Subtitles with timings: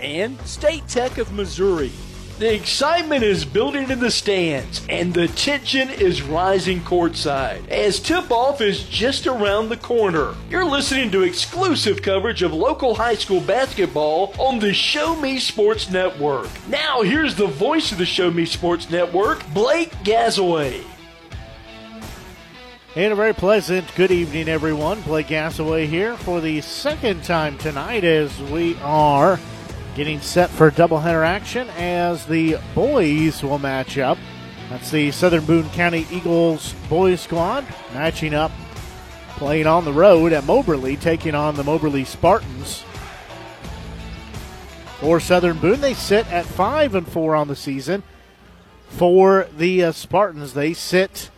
[0.00, 1.92] and State Tech of Missouri.
[2.36, 8.28] The excitement is building in the stands, and the tension is rising courtside as tip
[8.32, 10.34] off is just around the corner.
[10.50, 15.90] You're listening to exclusive coverage of local high school basketball on the Show Me Sports
[15.90, 16.48] Network.
[16.66, 20.84] Now, here's the voice of the Show Me Sports Network, Blake Gasaway.
[22.96, 25.02] And a very pleasant good evening, everyone.
[25.02, 29.38] Blake Gasaway here for the second time tonight as we are
[29.94, 34.18] getting set for doubleheader action as the boys will match up.
[34.68, 38.50] That's the Southern Boone County Eagles boys squad matching up,
[39.36, 42.82] playing on the road at Moberly, taking on the Moberly Spartans.
[45.00, 48.02] For Southern Boone, they sit at five and four on the season.
[48.88, 51.30] For the uh, Spartans, they sit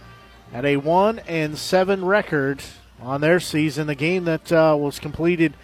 [0.53, 2.63] at a one and seven record
[3.01, 3.87] on their season.
[3.87, 5.55] The game that uh, was completed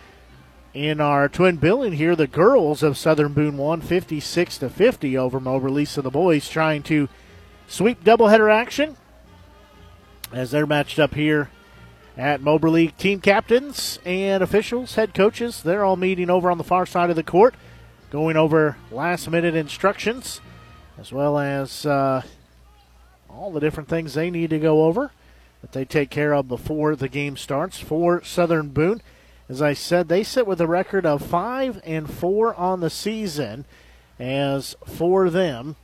[0.75, 5.39] in our twin billing here, the girls of Southern Boone won 56 to 50 over
[5.39, 5.85] Moberly.
[5.85, 7.09] So the boys trying to
[7.67, 8.97] sweep doubleheader action
[10.33, 11.51] as they're matched up here
[12.17, 12.89] at Moberly.
[12.89, 17.17] Team captains and officials, head coaches, they're all meeting over on the far side of
[17.17, 17.55] the court,
[18.11, 20.41] going over last minute instructions
[20.99, 22.23] as well as uh,
[23.29, 25.11] all the different things they need to go over
[25.61, 29.01] that they take care of before the game starts for Southern Boone.
[29.49, 33.65] As I said, they sit with a record of five and four on the season.
[34.19, 35.77] As for them,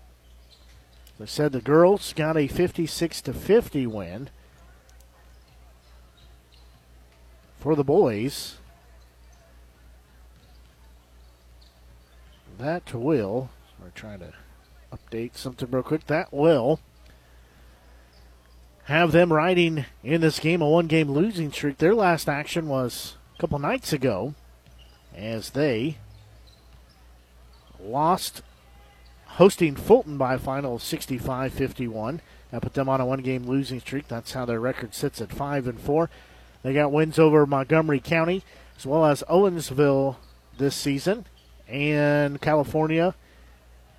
[1.18, 4.30] as I said, the girls got a 56 to 50 win.
[7.58, 8.56] For the boys,
[12.58, 13.50] that will.
[13.80, 14.32] We're trying to
[14.92, 16.06] update something real quick.
[16.06, 16.80] That will
[18.84, 21.76] have them riding in this game a one game losing streak.
[21.76, 24.34] Their last action was couple nights ago
[25.16, 25.96] as they
[27.80, 28.42] lost
[29.26, 32.20] hosting Fulton by a final of 65 51.
[32.50, 34.08] That put them on a one game losing streak.
[34.08, 36.10] That's how their record sits at 5 and 4.
[36.62, 38.42] They got wins over Montgomery County
[38.76, 40.16] as well as Owensville
[40.56, 41.26] this season.
[41.68, 43.14] And California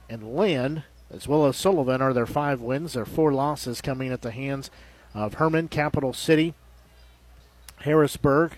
[0.09, 2.93] and Linn, as well as Sullivan, are their five wins.
[2.93, 4.71] Their four losses coming at the hands
[5.13, 6.55] of Hermann, Capital City,
[7.81, 8.53] Harrisburg,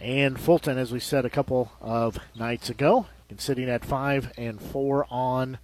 [0.00, 3.06] and Fulton, as we said a couple of nights ago.
[3.36, 5.58] Sitting at five and four on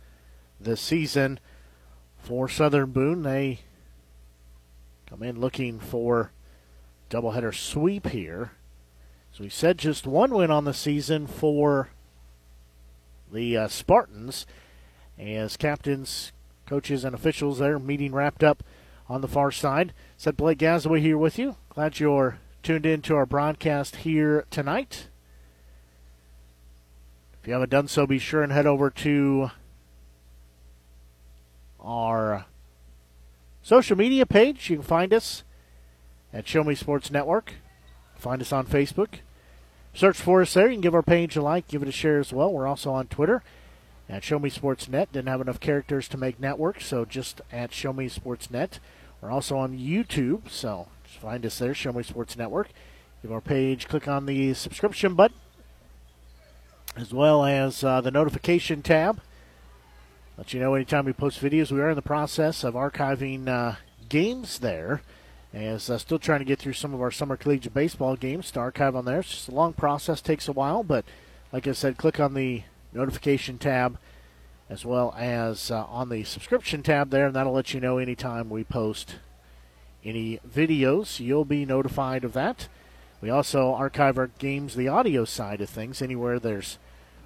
[0.60, 1.40] the season
[2.16, 3.22] for Southern Boone.
[3.22, 3.60] They
[5.06, 6.30] come in looking for
[7.10, 8.52] doubleheader sweep here.
[9.32, 11.88] As we said, just one win on the season for
[13.32, 14.46] the uh, Spartans
[15.18, 16.30] as captains,
[16.66, 18.62] coaches, and officials there meeting wrapped up
[19.08, 19.92] on the far side.
[20.16, 21.56] Said Blake Gazaway here with you.
[21.70, 25.06] Glad you're tuned in to our broadcast here tonight.
[27.40, 29.52] If you haven't done so, be sure and head over to
[31.80, 32.46] our
[33.62, 34.68] social media page.
[34.68, 35.44] You can find us
[36.32, 37.52] at Show Me Sports Network.
[38.16, 39.20] Find us on Facebook.
[39.94, 40.66] Search for us there.
[40.66, 42.52] You can give our page a like, give it a share as well.
[42.52, 43.44] We're also on Twitter
[44.08, 45.12] at Show Me Sports Net.
[45.12, 48.80] Didn't have enough characters to make network, so just at Show Me Sports Net.
[49.20, 52.68] We're also on YouTube, so just find us there, Me Sports Network.
[53.22, 55.36] Give our page, click on the subscription button,
[56.96, 59.20] as well as uh, the notification tab.
[60.36, 61.72] Let you know anytime we post videos.
[61.72, 63.76] We are in the process of archiving uh,
[64.08, 65.02] games there.
[65.54, 68.60] As uh, still trying to get through some of our summer collegiate baseball games to
[68.60, 69.20] archive on there.
[69.20, 71.06] It's just a long process, takes a while, but
[71.52, 73.96] like I said, click on the notification tab
[74.68, 78.50] as well as uh, on the subscription tab there, and that'll let you know anytime
[78.50, 79.16] we post
[80.06, 81.20] any videos.
[81.20, 82.68] You'll be notified of that.
[83.20, 86.78] We also archive our games, the audio side of things, anywhere there's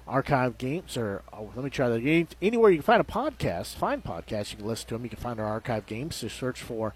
[0.07, 2.27] archive games, or oh, let me try that.
[2.41, 5.03] Anywhere you can find a podcast, find podcasts, you can listen to them.
[5.03, 6.21] You can find our archive games.
[6.21, 6.93] Just search for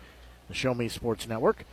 [0.47, 1.65] the Show Me Sports Network.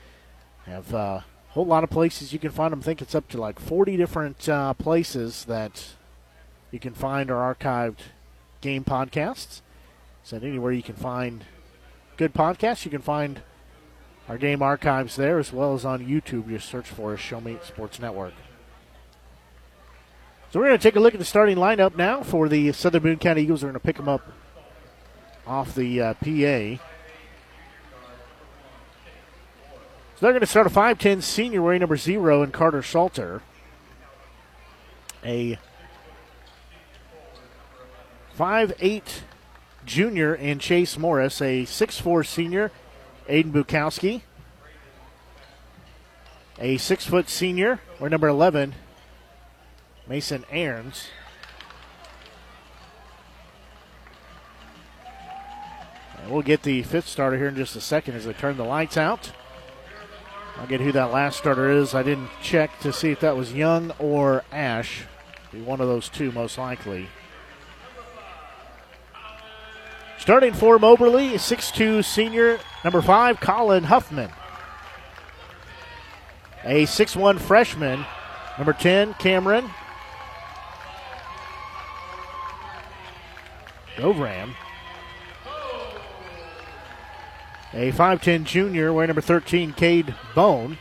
[0.66, 2.80] Have uh, a whole lot of places you can find them.
[2.80, 5.88] I think it's up to like 40 different uh, places that
[6.70, 7.98] you can find our archived
[8.60, 9.60] game podcasts.
[10.24, 11.44] So anywhere you can find
[12.16, 13.42] good podcasts, you can find
[14.28, 16.48] our game archives there as well as on YouTube.
[16.48, 18.34] Just search for Show Me Sports Network.
[20.50, 23.02] So we're going to take a look at the starting lineup now for the Southern
[23.02, 23.62] Boone County Eagles.
[23.62, 24.30] We're going to pick them up
[25.46, 26.82] off the uh, PA.
[30.14, 33.42] So they're going to start a 5'10 senior wearing number zero in Carter Salter.
[35.24, 35.58] A
[38.38, 39.02] 5'8
[39.84, 41.40] junior in Chase Morris.
[41.40, 42.70] A 6'4 senior,
[43.28, 44.22] Aiden Bukowski.
[46.58, 48.74] A 6 foot senior, wearing number 11,
[50.06, 51.08] Mason Aarons.
[56.22, 58.64] And we'll get the fifth starter here in just a second as they turn the
[58.64, 59.32] lights out.
[60.56, 61.94] I'll get who that last starter is.
[61.94, 65.04] I didn't check to see if that was Young or Ash.
[65.50, 67.08] Be one of those two, most likely.
[70.22, 74.30] Starting for Moberly, 6'2 senior, number 5, Colin Huffman.
[76.62, 78.06] A 6'1 freshman,
[78.56, 79.68] number 10, Cameron
[83.96, 84.54] Govram.
[87.74, 90.78] A 5'10 junior, wearing number 13, Cade Bone.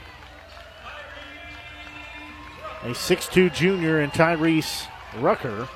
[2.84, 4.86] A 6'2 junior and Tyrese
[5.18, 5.68] Rucker.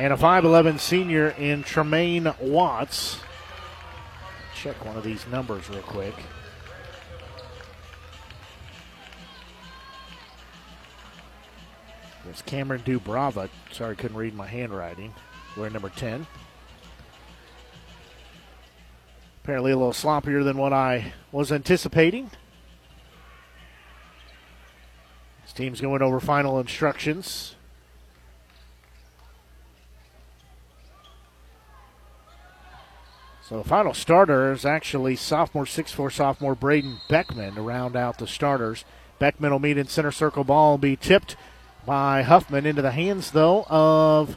[0.00, 3.20] And a 5'11 senior in Tremaine Watts.
[4.54, 6.14] Check one of these numbers real quick.
[12.30, 13.50] It's Cameron Dubrava.
[13.72, 15.12] Sorry, couldn't read my handwriting.
[15.54, 16.26] We're number 10.
[19.44, 22.30] Apparently a little sloppier than what I was anticipating.
[25.42, 27.54] This team's going over final instructions.
[33.50, 38.28] So the final starter is actually sophomore, 6'4 sophomore Braden Beckman to round out the
[38.28, 38.84] starters.
[39.18, 41.34] Beckman will meet in center circle ball and be tipped
[41.84, 44.36] by Huffman into the hands, though, of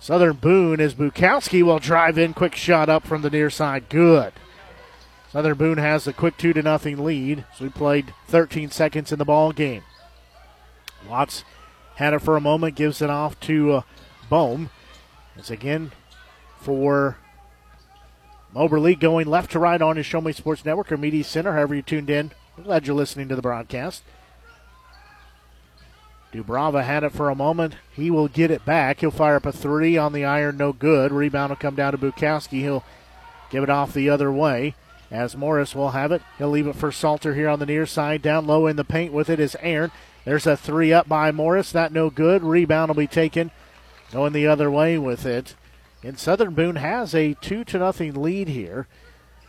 [0.00, 2.34] Southern Boone as Bukowski will drive in.
[2.34, 3.88] Quick shot up from the near side.
[3.88, 4.34] Good.
[5.30, 7.46] Southern Boone has a quick 2 to nothing lead.
[7.56, 9.82] So we played 13 seconds in the ball game.
[11.08, 11.42] Watts
[11.94, 13.82] had it for a moment, gives it off to uh,
[14.28, 14.68] Bohm.
[15.36, 15.92] It's again
[16.62, 17.16] for
[18.54, 21.74] Moberly going left to right on his Show Me Sports Network or Media Center, however
[21.74, 22.32] you tuned in.
[22.56, 24.02] I'm glad you're listening to the broadcast.
[26.32, 27.74] Dubrava had it for a moment.
[27.92, 29.00] He will get it back.
[29.00, 31.12] He'll fire up a three on the iron, no good.
[31.12, 32.60] Rebound will come down to Bukowski.
[32.60, 32.84] He'll
[33.50, 34.74] give it off the other way
[35.10, 36.22] as Morris will have it.
[36.38, 38.22] He'll leave it for Salter here on the near side.
[38.22, 39.92] Down low in the paint with it is Aaron.
[40.24, 41.70] There's a three up by Morris.
[41.70, 42.42] That no good.
[42.42, 43.50] Rebound will be taken.
[44.10, 45.54] Going the other way with it.
[46.02, 48.86] And Southern Boone has a two to nothing lead here.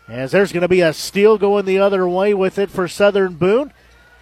[0.08, 3.36] As there's going to be a steal going the other way with it for Southern
[3.36, 3.74] Boone.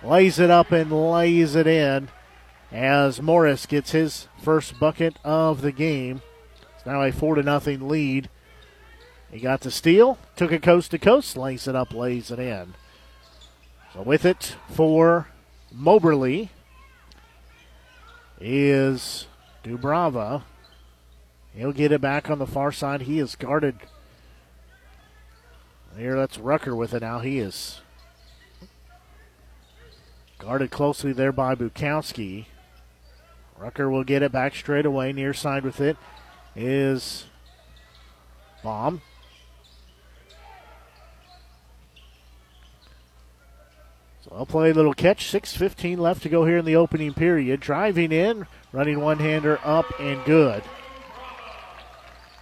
[0.04, 2.10] Lays it up and lays it in
[2.72, 6.22] as Morris gets his first bucket of the game.
[6.76, 8.30] It's now a four to nothing lead.
[9.32, 12.74] He got the steal, took it coast to coast, lays it up, lays it in.
[13.94, 15.28] So with it for
[15.72, 16.50] Moberly
[18.40, 19.28] is
[19.64, 20.44] Dubrava.
[21.54, 23.02] He'll get it back on the far side.
[23.02, 23.76] He is guarded.
[25.98, 27.20] Here, that's Rucker with it now.
[27.20, 27.82] He is
[30.40, 32.46] guarded closely there by Bukowski.
[33.58, 35.12] Rucker will get it back straight away.
[35.12, 35.98] Near side with it
[36.56, 37.26] is
[38.64, 39.02] Bohm.
[44.24, 45.32] So I'll play a little catch.
[45.32, 47.60] 6.15 left to go here in the opening period.
[47.60, 50.64] Driving in, running one hander up and good.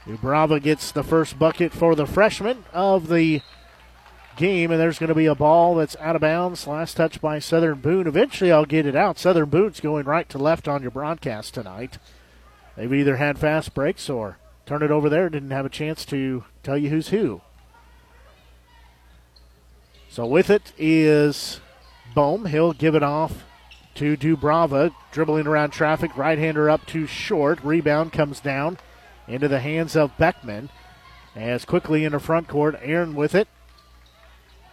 [0.10, 3.42] Dubrava gets the first bucket for the freshman of the
[4.38, 6.66] game, and there's going to be a ball that's out of bounds.
[6.66, 8.08] Last touch by Southern Boone.
[8.08, 9.20] Eventually, I'll get it out.
[9.20, 12.00] Southern Boone's going right to left on your broadcast tonight.
[12.76, 16.44] They've either had fast breaks or turned it over there, didn't have a chance to
[16.64, 17.42] tell you who's who.
[20.10, 21.60] So with it is
[22.16, 22.48] Bohm.
[22.48, 23.44] He'll give it off
[23.94, 26.18] to Dubrava, dribbling around traffic.
[26.18, 27.64] Right hander up too short.
[27.64, 28.80] Rebound comes down
[29.30, 30.70] into the hands of Beckman.
[31.36, 33.48] As quickly in the front court, Aaron with it.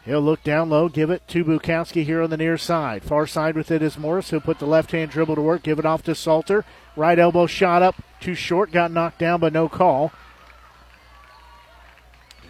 [0.04, 3.02] He'll look down low, give it to Bukowski here on the near side.
[3.02, 4.30] Far side with it is Morris.
[4.30, 6.64] He'll put the left hand dribble to work, give it off to Salter.
[6.94, 10.12] Right elbow shot up, too short, got knocked down, but no call.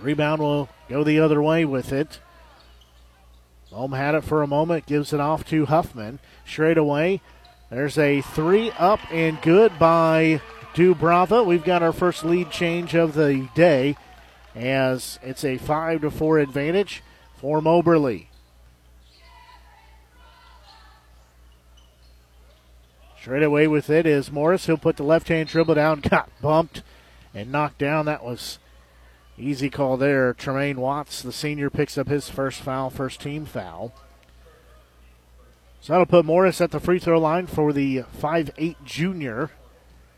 [0.00, 2.20] Rebound will go the other way with it.
[3.70, 6.18] Bohm had it for a moment, gives it off to Huffman.
[6.46, 7.22] Straight away,
[7.70, 10.42] there's a three up and good by
[10.76, 11.44] Dubrava.
[11.44, 13.96] We've got our first lead change of the day
[14.54, 17.02] as it's a 5 to 4 advantage
[17.38, 18.28] for Moberly.
[23.18, 24.66] Straight away with it is Morris.
[24.66, 26.82] He'll put the left hand dribble down, got bumped
[27.34, 28.04] and knocked down.
[28.04, 28.58] That was
[29.38, 30.34] easy call there.
[30.34, 33.94] Tremaine Watts, the senior, picks up his first foul, first team foul.
[35.80, 39.50] So that'll put Morris at the free throw line for the 5'8 junior.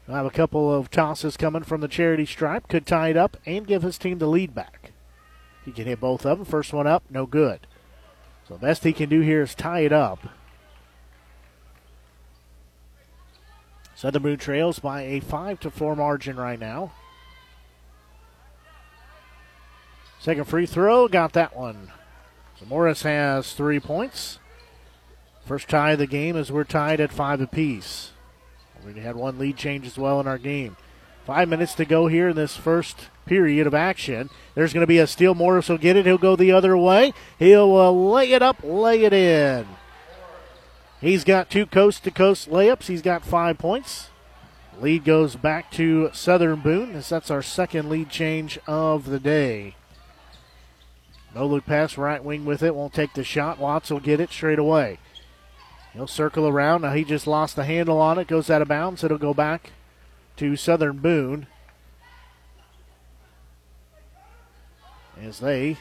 [0.08, 2.66] We'll have a couple of tosses coming from the charity stripe.
[2.68, 4.92] Could tie it up and give his team the lead back.
[5.66, 6.46] He can hit both of them.
[6.46, 7.66] First one up, no good.
[8.48, 10.20] So best he can do here is tie it up.
[13.94, 16.92] Southern Boone trails by a 5 to 4 margin right now.
[20.18, 21.92] Second free throw, got that one.
[22.58, 24.38] So Morris has three points.
[25.44, 28.12] First tie of the game as we're tied at five apiece.
[28.94, 30.76] We had one lead change as well in our game.
[31.26, 34.30] Five minutes to go here in this first period of action.
[34.54, 35.34] There's going to be a steal.
[35.34, 36.06] Morris will get it.
[36.06, 37.12] He'll go the other way.
[37.38, 39.66] He'll uh, lay it up, lay it in.
[41.00, 42.86] He's got two coast to coast layups.
[42.86, 44.08] He's got five points.
[44.80, 49.74] Lead goes back to Southern Boone that's our second lead change of the day.
[51.34, 52.74] No look pass, right wing with it.
[52.74, 53.58] Won't take the shot.
[53.58, 54.98] Watts will get it straight away.
[55.98, 56.82] He'll circle around.
[56.82, 58.28] Now he just lost the handle on it.
[58.28, 59.02] Goes out of bounds.
[59.02, 59.72] It'll go back
[60.36, 61.48] to Southern Boone.
[65.20, 65.76] As they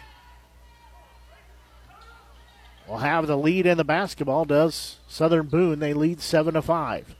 [2.87, 5.77] will have the lead in the basketball, does Southern Boone.
[5.77, 7.15] They lead 7 to 5.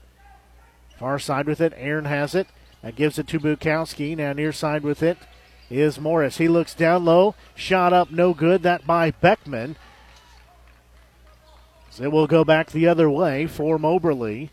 [0.98, 1.72] Far side with it.
[1.76, 2.48] Aaron has it.
[2.82, 4.16] That gives it to Bukowski.
[4.16, 5.18] Now near side with it
[5.70, 6.38] is Morris.
[6.38, 7.36] He looks down low.
[7.54, 8.64] Shot up, no good.
[8.64, 9.76] That by Beckman.
[12.00, 14.50] It will go back the other way for Moberly.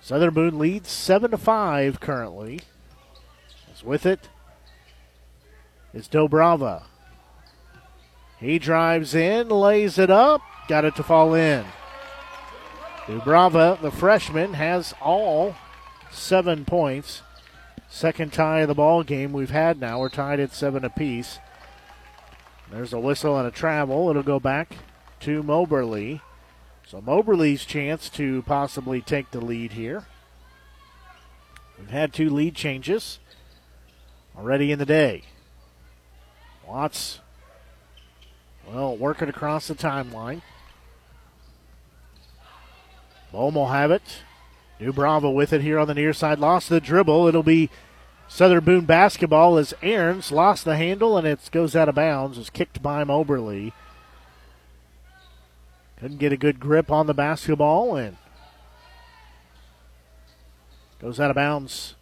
[0.00, 2.60] Southern Boone leads 7 to 5 currently.
[3.72, 4.28] As with it
[5.92, 6.84] is Dubrava.
[8.38, 11.64] He drives in, lays it up, got it to fall in.
[13.06, 15.54] Dubrava, the freshman, has all
[16.10, 17.22] seven points.
[17.88, 20.00] Second tie of the ball game we've had now.
[20.00, 21.38] We're tied at seven apiece.
[22.70, 24.08] There's a whistle and a travel.
[24.08, 24.76] It'll go back
[25.22, 26.20] to Moberly.
[26.86, 30.04] So Moberly's chance to possibly take the lead here.
[31.78, 33.18] We've had two lead changes
[34.36, 35.22] already in the day.
[36.66, 37.20] Watts,
[38.68, 40.42] well, working across the timeline.
[43.32, 44.02] Bohm will have it.
[44.78, 46.38] Dubrava with it here on the near side.
[46.38, 47.26] Lost the dribble.
[47.28, 47.70] It'll be
[48.28, 52.38] Southern Boone basketball as Aaron's lost the handle and it goes out of bounds.
[52.38, 53.72] It's kicked by Moberly.
[56.02, 58.16] Couldn't get a good grip on the basketball and
[61.00, 61.94] goes out of bounds.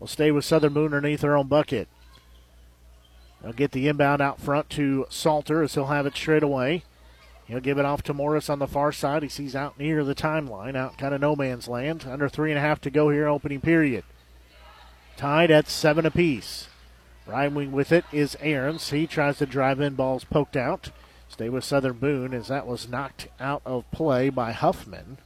[0.00, 1.86] Will stay with Southern Boone underneath their own bucket.
[3.40, 6.82] They'll get the inbound out front to Salter as he'll have it straight away.
[7.46, 9.22] He'll give it off to Morris on the far side.
[9.22, 12.06] He sees out near the timeline, out kind of no man's land.
[12.10, 14.02] Under three and a half to go here, opening period.
[15.16, 16.66] Tied at seven apiece.
[17.24, 18.90] Right wing with it is Aaron's.
[18.90, 20.90] He tries to drive in, balls poked out.
[21.34, 25.18] Stay with Southern Boone as that was knocked out of play by Huffman.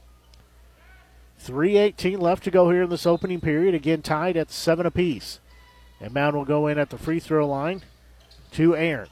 [1.39, 3.75] 3.18 left to go here in this opening period.
[3.75, 5.39] Again, tied at seven apiece.
[6.01, 7.83] Inbound will go in at the free throw line
[8.53, 9.09] to Aaron.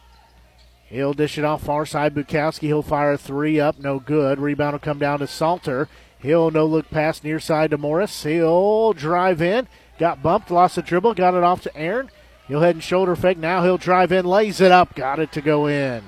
[0.87, 2.15] He'll dish it off far side.
[2.15, 4.39] Bukowski, he'll fire a three up, no good.
[4.39, 5.87] Rebound will come down to Salter.
[6.17, 8.23] He'll no look pass near side to Morris.
[8.23, 9.67] He'll drive in.
[9.99, 12.09] Got bumped, lost the dribble, got it off to Aaron.
[12.47, 13.37] He'll head and shoulder fake.
[13.37, 16.01] Now he'll drive in, lays it up, got it to go in.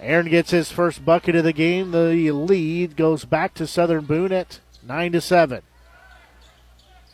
[0.00, 1.90] Aaron gets his first bucket of the game.
[1.90, 5.62] The lead goes back to Southern Boone at 9 to 7.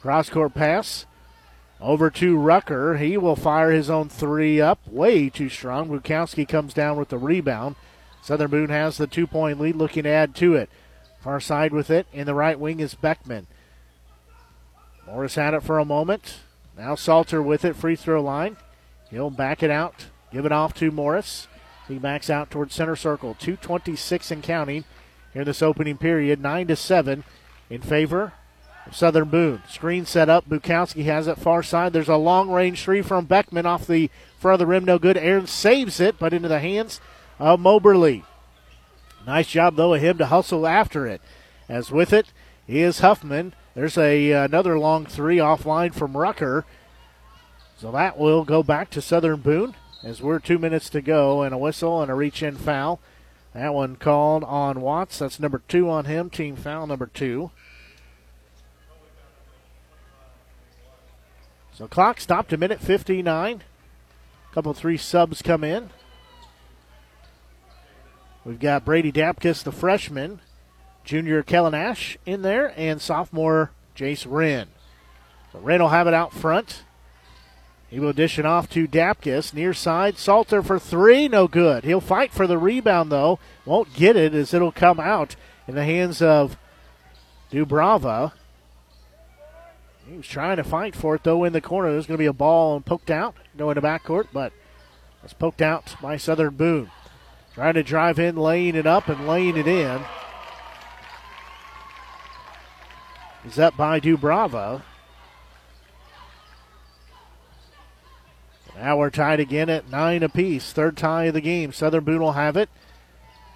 [0.03, 1.07] Cross court pass
[1.81, 2.99] over to Rucker.
[2.99, 4.81] He will fire his own three up.
[4.87, 5.88] Way too strong.
[5.88, 7.76] Bukowski comes down with the rebound.
[8.23, 10.69] Southern Boone has the two point lead, looking to add to it.
[11.21, 12.07] Far side with it.
[12.12, 13.47] In the right wing is Beckman.
[15.07, 16.41] Morris had it for a moment.
[16.76, 18.57] Now Salter with it, free throw line.
[19.11, 21.47] He'll back it out, give it off to Morris.
[21.88, 23.35] He backs out towards center circle.
[23.35, 24.85] 226 and counting
[25.33, 26.41] here in this opening period.
[26.41, 27.25] 9 to 7
[27.69, 28.33] in favor
[28.87, 29.62] of Southern Boone.
[29.69, 30.49] Screen set up.
[30.49, 31.93] Bukowski has it far side.
[31.93, 34.85] There's a long range three from Beckman off the front of the rim.
[34.85, 35.17] No good.
[35.17, 37.00] Aaron saves it, but into the hands
[37.38, 38.25] of Moberly.
[39.26, 41.21] Nice job, though, of him to hustle after it.
[41.69, 42.26] As with it
[42.69, 43.55] is Huffman.
[43.75, 46.64] There's a another long three offline from Rucker.
[47.76, 51.54] So that will go back to Southern Boone as we're two minutes to go and
[51.54, 53.00] a whistle and a reach in foul.
[53.54, 55.18] That one called on Watts.
[55.18, 56.28] That's number two on him.
[56.28, 57.50] Team foul number two.
[61.73, 63.62] So clock stopped a minute 59.
[64.50, 65.90] A couple three subs come in.
[68.44, 70.40] We've got Brady Dapkus, the freshman,
[71.02, 74.68] junior Kellen Ash in there, and sophomore Jace Wren.
[75.52, 76.82] So Wren will have it out front.
[77.95, 79.55] He will dish it off to Dapkus.
[79.55, 81.85] Near side, Salter for three, no good.
[81.85, 83.39] He'll fight for the rebound, though.
[83.65, 85.37] Won't get it as it'll come out
[85.69, 86.57] in the hands of
[87.53, 88.33] Dubrava.
[90.09, 91.93] He was trying to fight for it, though, in the corner.
[91.93, 94.53] There's going to be a ball and poked out going to backcourt, but
[95.23, 96.91] it's poked out by Southern Boone.
[97.55, 100.03] Trying to drive in, laying it up, and laying it in.
[103.47, 104.83] Is up by Dubrava.
[108.76, 110.73] Now we're tied again at nine apiece.
[110.73, 111.73] Third tie of the game.
[111.73, 112.69] Southern Boone will have it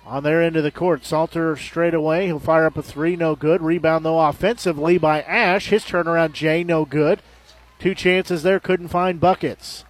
[0.06, 1.04] on their end of the court.
[1.04, 2.26] Salter straight away.
[2.26, 3.60] He'll fire up a three, no good.
[3.60, 5.68] Rebound though offensively by Ash.
[5.68, 7.20] His turnaround, Jay, no good.
[7.78, 9.84] Two chances there, couldn't find buckets.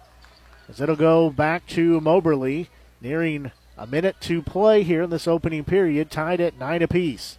[0.67, 2.69] As it'll go back to Moberly,
[3.01, 7.37] nearing a minute to play here in this opening period, tied at nine apiece.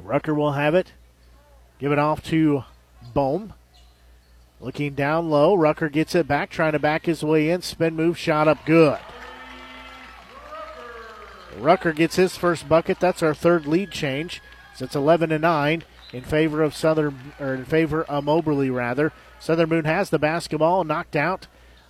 [0.00, 0.92] Rucker will have it.
[1.78, 2.64] Give it off to
[3.12, 3.52] Bohm.
[4.60, 5.54] Looking down low.
[5.54, 7.62] Rucker gets it back, trying to back his way in.
[7.62, 8.98] Spin move, shot up good.
[11.58, 13.00] Rucker gets his first bucket.
[13.00, 14.42] That's our third lead change.
[14.76, 19.12] So it's 11 to 9 in favor of Southern, or in favor of Moberly, rather.
[19.38, 21.46] Southern Boone has the basketball knocked out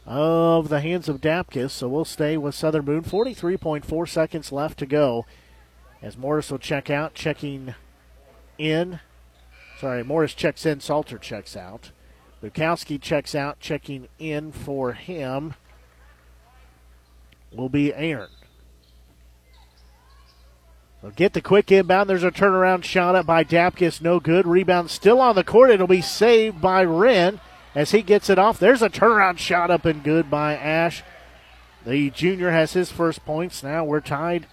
[0.07, 3.03] of the hands of Dapkus, so we'll stay with Southern Boone.
[3.03, 5.27] 43.4 seconds left to go
[6.03, 7.75] as Morris will check out, checking
[8.59, 9.01] in.
[9.79, 11.91] Sorry, Morris checks in, Salter checks out.
[12.43, 15.55] Bukowski checks out, checking in for him
[17.53, 18.31] will be Aaron.
[21.03, 22.09] They'll get the quick inbound.
[22.09, 24.01] There's a turnaround shot up by Dapkus.
[24.01, 24.47] No good.
[24.47, 25.71] Rebound still on the court.
[25.71, 27.41] It'll be saved by Wren
[27.75, 28.59] as he gets it off.
[28.59, 31.03] There's a turnaround shot up and good by Ash.
[31.87, 33.63] The junior has his first points.
[33.63, 34.47] Now we're tied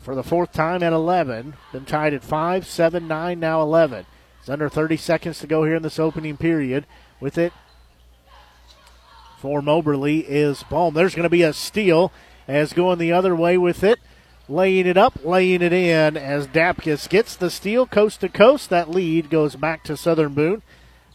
[0.00, 1.54] for the fourth time at 11.
[1.72, 4.06] Then tied at 5, 7, 9, now 11.
[4.46, 6.86] It's under 30 seconds to go here in this opening period.
[7.18, 7.52] With it
[9.38, 10.94] for Moberly is Bohm.
[10.94, 12.12] There's going to be a steal
[12.46, 13.98] as going the other way with it
[14.48, 18.70] laying it up, laying it in as Dapkus gets the steal coast to coast.
[18.70, 20.62] That lead goes back to Southern Boone.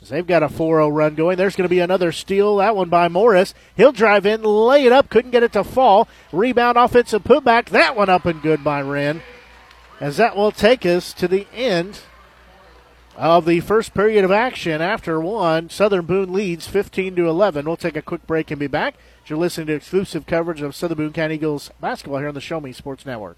[0.01, 1.37] As they've got a 4 0 run going.
[1.37, 3.53] There's going to be another steal, that one by Morris.
[3.77, 6.09] He'll drive in, lay it up, couldn't get it to fall.
[6.33, 7.69] Rebound, offensive putback.
[7.69, 9.21] That one up and good by Wren.
[10.01, 12.01] As that will take us to the end
[13.15, 15.69] of the first period of action after one.
[15.69, 17.65] Southern Boone leads 15 to 11.
[17.65, 18.95] We'll take a quick break and be back.
[19.27, 22.59] You're listening to exclusive coverage of Southern Boone County Eagles basketball here on the Show
[22.59, 23.37] Me Sports Network.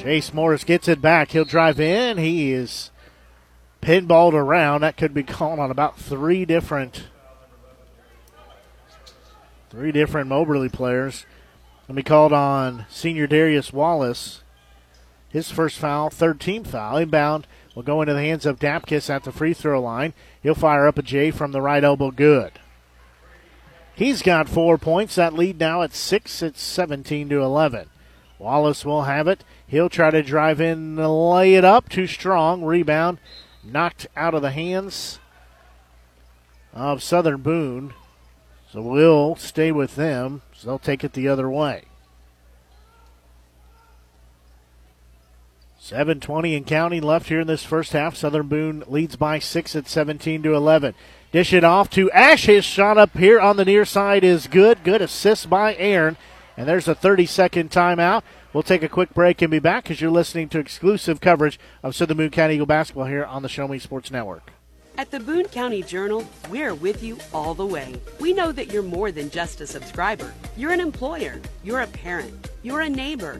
[0.10, 1.30] Chase Morris gets it back.
[1.30, 2.18] He'll drive in.
[2.18, 2.90] He is
[3.80, 4.82] pinballed around.
[4.82, 7.04] That could be called on about three different
[9.70, 11.28] three different Moberly players.
[11.88, 14.42] Let me called on senior Darius Wallace
[15.30, 16.98] his first foul, third team foul.
[16.98, 17.46] Inbound
[17.76, 20.16] will go into the hands of Dapkus at the free throw line.
[20.42, 22.10] He'll fire up a J from the right elbow.
[22.10, 22.54] Good.
[23.94, 25.14] He's got four points.
[25.14, 26.42] That lead now at six.
[26.42, 27.90] It's 17 to 11.
[28.40, 29.44] Wallace will have it.
[29.68, 31.90] He'll try to drive in, lay it up.
[31.90, 32.64] Too strong.
[32.64, 33.20] Rebound
[33.64, 35.20] knocked out of the hands
[36.74, 37.94] of Southern Boone.
[38.72, 40.42] So we'll stay with them.
[40.54, 41.84] So they'll take it the other way.
[45.82, 48.16] 7:20 and counting left here in this first half.
[48.16, 50.94] Southern Boone leads by six at 17 to 11.
[51.32, 52.46] Dish it off to Ash.
[52.46, 54.84] His shot up here on the near side is good.
[54.84, 56.16] Good assist by Aaron.
[56.60, 58.22] And there's a 30 second timeout.
[58.52, 61.96] We'll take a quick break and be back as you're listening to exclusive coverage of
[61.96, 64.52] Southern Boone County Eagle basketball here on the Show Me Sports Network.
[64.98, 67.96] At the Boone County Journal, we're with you all the way.
[68.20, 70.34] We know that you're more than just a subscriber.
[70.58, 73.40] You're an employer, you're a parent, you're a neighbor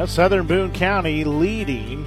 [0.00, 2.06] That's Southern Boone County leading.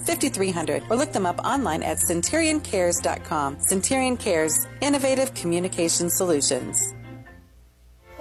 [0.01, 3.59] 5300 or look them up online at centurioncares.com.
[3.59, 6.93] Centurion Cares, innovative communication solutions.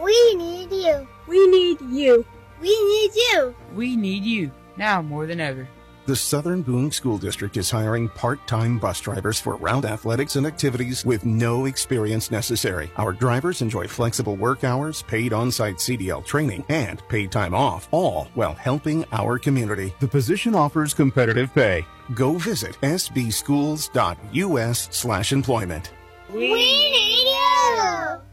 [0.03, 1.07] We need you.
[1.29, 2.25] We need you.
[2.61, 3.55] We need you.
[3.75, 5.69] We need you now more than ever.
[6.11, 11.05] The Southern Boone School District is hiring part-time bus drivers for round athletics and activities
[11.05, 12.91] with no experience necessary.
[12.97, 18.27] Our drivers enjoy flexible work hours, paid on-site CDL training, and paid time off, all
[18.35, 19.95] while helping our community.
[20.01, 21.87] The position offers competitive pay.
[22.13, 25.93] Go visit sbschools.us slash employment.
[26.35, 28.30] We need you.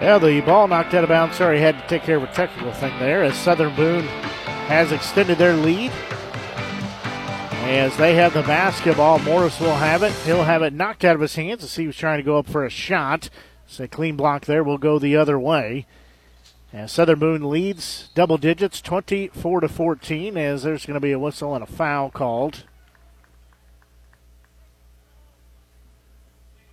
[0.00, 1.36] Yeah, the ball knocked out of bounds.
[1.36, 4.04] Sorry, had to take care of a technical thing there as Southern Boone
[4.68, 5.90] has extended their lead.
[7.68, 10.12] As they have the basketball, Morris will have it.
[10.24, 12.46] He'll have it knocked out of his hands as he was trying to go up
[12.46, 13.28] for a shot.
[13.66, 15.84] So a clean block there will go the other way.
[16.72, 21.18] As Southern Boone leads double digits, 24 to 14, as there's going to be a
[21.18, 22.64] whistle and a foul called.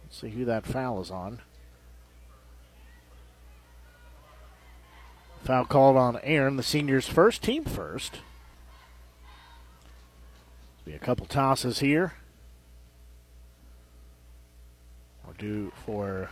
[0.03, 1.39] Let's see who that foul is on.
[5.45, 8.17] Foul called on Aaron, the seniors first, team first.
[10.83, 12.13] Be a couple tosses here.
[15.23, 16.31] We'll do for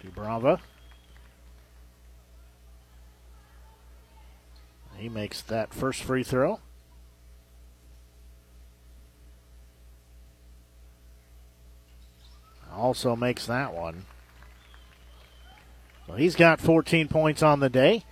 [0.00, 0.60] Dubrava.
[4.96, 6.60] He makes that first free throw.
[12.72, 14.04] Also makes that one.
[16.10, 18.04] Well, he's got 14 points on the day.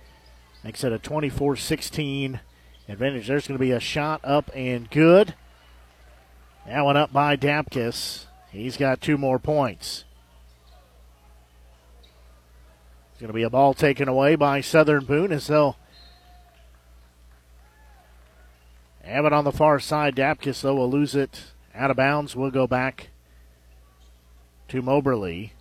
[0.63, 2.39] Makes it a 24 16
[2.87, 3.27] advantage.
[3.27, 5.33] There's going to be a shot up and good.
[6.65, 8.23] That one up by Dapkus.
[8.51, 10.05] He's got two more points.
[13.11, 15.75] It's going to be a ball taken away by Southern Boone as they'll
[19.03, 20.15] have it on the far side.
[20.15, 22.33] Dapkus, though, will lose it out of bounds.
[22.33, 23.09] We'll go back
[24.69, 25.51] to Moberly.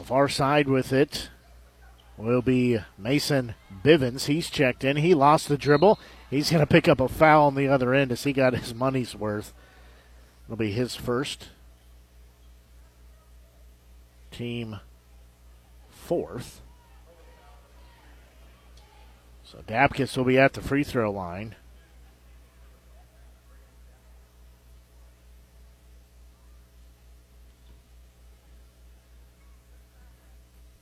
[0.00, 1.28] So far side with it
[2.16, 4.24] will be Mason Bivens.
[4.24, 4.96] He's checked in.
[4.96, 6.00] He lost the dribble.
[6.30, 8.74] He's going to pick up a foul on the other end as he got his
[8.74, 9.52] money's worth.
[10.46, 11.48] It'll be his first.
[14.30, 14.80] Team
[15.90, 16.62] fourth.
[19.44, 21.56] So Dapkus will be at the free throw line.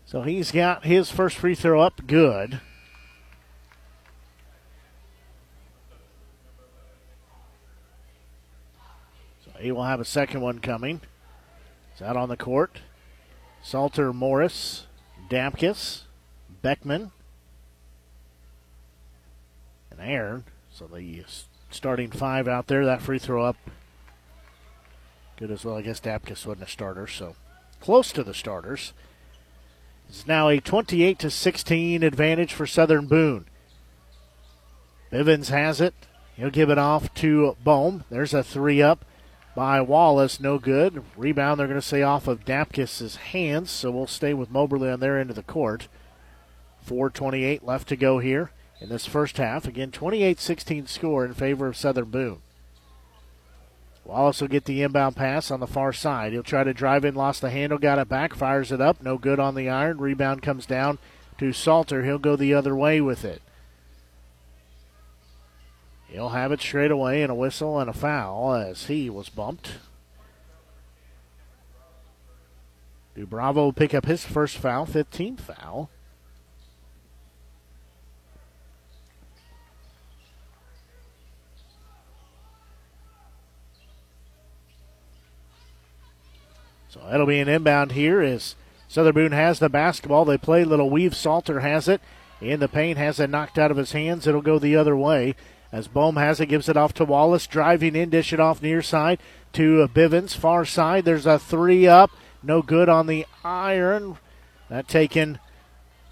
[0.09, 2.63] So he's got his first free throw up good.
[9.45, 11.03] So he will have a second one coming.
[11.93, 12.81] It's out on the court.
[13.63, 14.87] Salter, Morris,
[15.29, 16.05] Dapkus,
[16.63, 17.11] Beckman,
[19.91, 20.45] and Aaron.
[20.71, 21.23] So the
[21.69, 22.87] starting five out there.
[22.87, 23.59] That free throw up
[25.37, 25.77] good as well.
[25.77, 27.37] I guess Dapkus wasn't a starter, so
[27.79, 28.95] close to the starters.
[30.09, 33.45] It's now a 28 to 16 advantage for Southern Boone.
[35.13, 35.95] Bivens has it.
[36.37, 38.05] He'll give it off to Bohm.
[38.11, 39.05] There's a three up
[39.55, 40.41] by Wallace.
[40.41, 41.05] No good.
[41.17, 45.01] Rebound, they're going to say off of Dapkus' hands, so we'll stay with Moberly on
[45.01, 45.89] their end of the court.
[46.87, 49.67] 4.28 left to go here in this first half.
[49.67, 52.41] Again, 28 16 score in favor of Southern Boone.
[54.09, 56.33] Will get the inbound pass on the far side.
[56.33, 59.03] He'll try to drive in, lost the handle, got it back, fires it up.
[59.03, 59.99] No good on the iron.
[59.99, 60.99] Rebound comes down
[61.37, 62.03] to Salter.
[62.03, 63.43] He'll go the other way with it.
[66.07, 69.73] He'll have it straight away and a whistle and a foul as he was bumped.
[73.15, 75.91] Dubrava will pick up his first foul, 15th foul.
[86.99, 88.57] So that'll be an inbound here as
[88.89, 90.25] Southern Boone has the basketball.
[90.25, 91.15] They play little weave.
[91.15, 92.01] Salter has it
[92.41, 94.27] in the paint, has it knocked out of his hands.
[94.27, 95.35] It'll go the other way
[95.71, 98.83] as Bohm has it, gives it off to Wallace, driving in, dish it off near
[98.83, 99.21] side
[99.53, 101.05] to Bivens, far side.
[101.05, 102.11] There's a three up,
[102.43, 104.17] no good on the iron.
[104.71, 105.39] That taken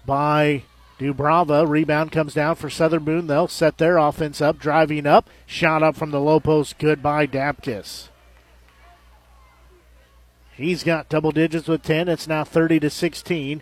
[0.05, 0.63] by
[0.99, 1.67] Dubrava.
[1.67, 3.27] Rebound comes down for Southern Boone.
[3.27, 6.77] They'll set their offense up, driving up, shot up from the low post.
[6.77, 8.09] Good by Dapkus.
[10.57, 12.09] He's got double digits with 10.
[12.09, 13.61] It's now 30 to 16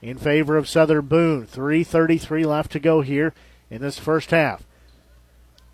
[0.00, 1.46] in favor of Southern Boone.
[1.46, 3.34] 3.33 left to go here
[3.68, 4.62] in this first half.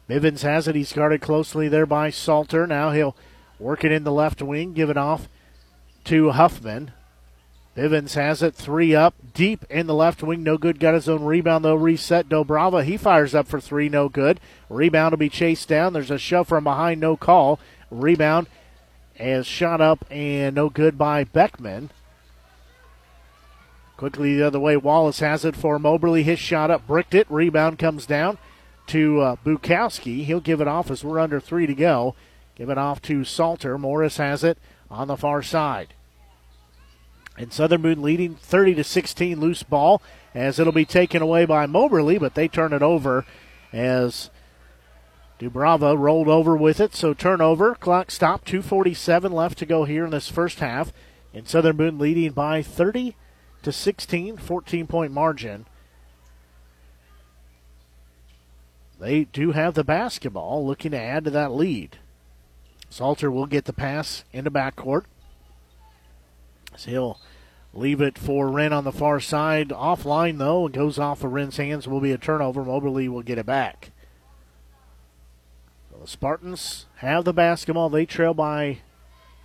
[0.08, 0.74] Bivens has it.
[0.74, 2.66] He's guarded closely there by Salter.
[2.66, 3.14] Now he'll
[3.58, 5.28] work it in the left wing, give it off
[6.04, 6.92] to Huffman.
[7.76, 8.54] Bivens has it.
[8.54, 10.42] Three up, deep in the left wing.
[10.42, 10.80] No good.
[10.80, 11.74] Got his own rebound, though.
[11.74, 12.28] Reset.
[12.28, 12.84] Dubrava.
[12.84, 13.88] He fires up for three.
[13.88, 14.40] No good.
[14.68, 15.92] Rebound will be chased down.
[15.92, 17.00] There's a shove from behind.
[17.00, 17.58] No call.
[17.90, 18.46] Rebound
[19.18, 21.90] as shot up and no good by Beckman.
[23.96, 26.24] Quickly the other way, Wallace has it for Moberly.
[26.24, 27.30] His shot up, bricked it.
[27.30, 28.38] Rebound comes down
[28.88, 30.24] to uh, Bukowski.
[30.24, 32.14] He'll give it off as we're under three to go.
[32.56, 33.78] Give it off to Salter.
[33.78, 34.58] Morris has it
[34.90, 35.94] on the far side.
[37.38, 40.02] And Southern Boone leading 30 to 16 loose ball
[40.34, 43.24] as it'll be taken away by Moberly, but they turn it over
[43.72, 44.30] as
[45.42, 47.74] Dubrava rolled over with it, so turnover.
[47.74, 48.46] Clock stopped.
[48.46, 50.92] 2:47 left to go here in this first half.
[51.34, 53.16] And Southern Boone leading by 30
[53.64, 55.66] to 16, 14 point margin.
[59.00, 61.98] They do have the basketball, looking to add to that lead.
[62.88, 65.06] Salter will get the pass into backcourt.
[66.76, 67.20] So he'll
[67.74, 69.70] leave it for Wren on the far side.
[69.70, 71.88] Offline, though, and goes off of Wren's hands.
[71.88, 72.64] Will be a turnover.
[72.64, 73.90] Moberly will get it back.
[76.02, 77.88] The Spartans have the basketball.
[77.88, 78.78] They trail by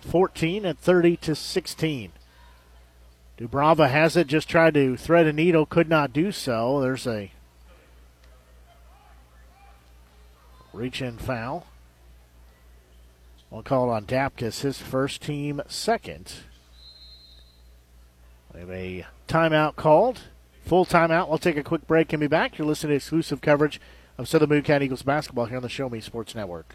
[0.00, 2.10] 14 at 30 to 16.
[3.38, 6.80] Dubrava has it, just tried to thread a needle, could not do so.
[6.80, 7.30] There's a
[10.72, 11.68] reach in foul.
[13.50, 16.32] We'll call it on Dapkus, his first team second.
[18.52, 20.22] We have a timeout called.
[20.64, 21.28] Full timeout.
[21.28, 22.58] We'll take a quick break and be back.
[22.58, 23.80] You're listening to exclusive coverage
[24.18, 26.74] of Southern Boone County Eagles basketball here on the Show Me Sports Network.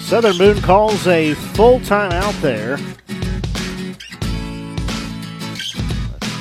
[0.00, 2.76] Southern Boone calls a full timeout there.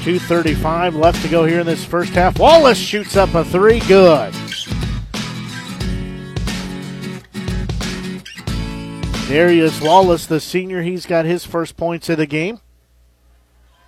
[0.01, 2.37] 2.35 left to go here in this first half.
[2.37, 3.79] Wallace shoots up a three.
[3.81, 4.33] Good.
[9.29, 12.59] Darius Wallace, the senior, he's got his first points of the game.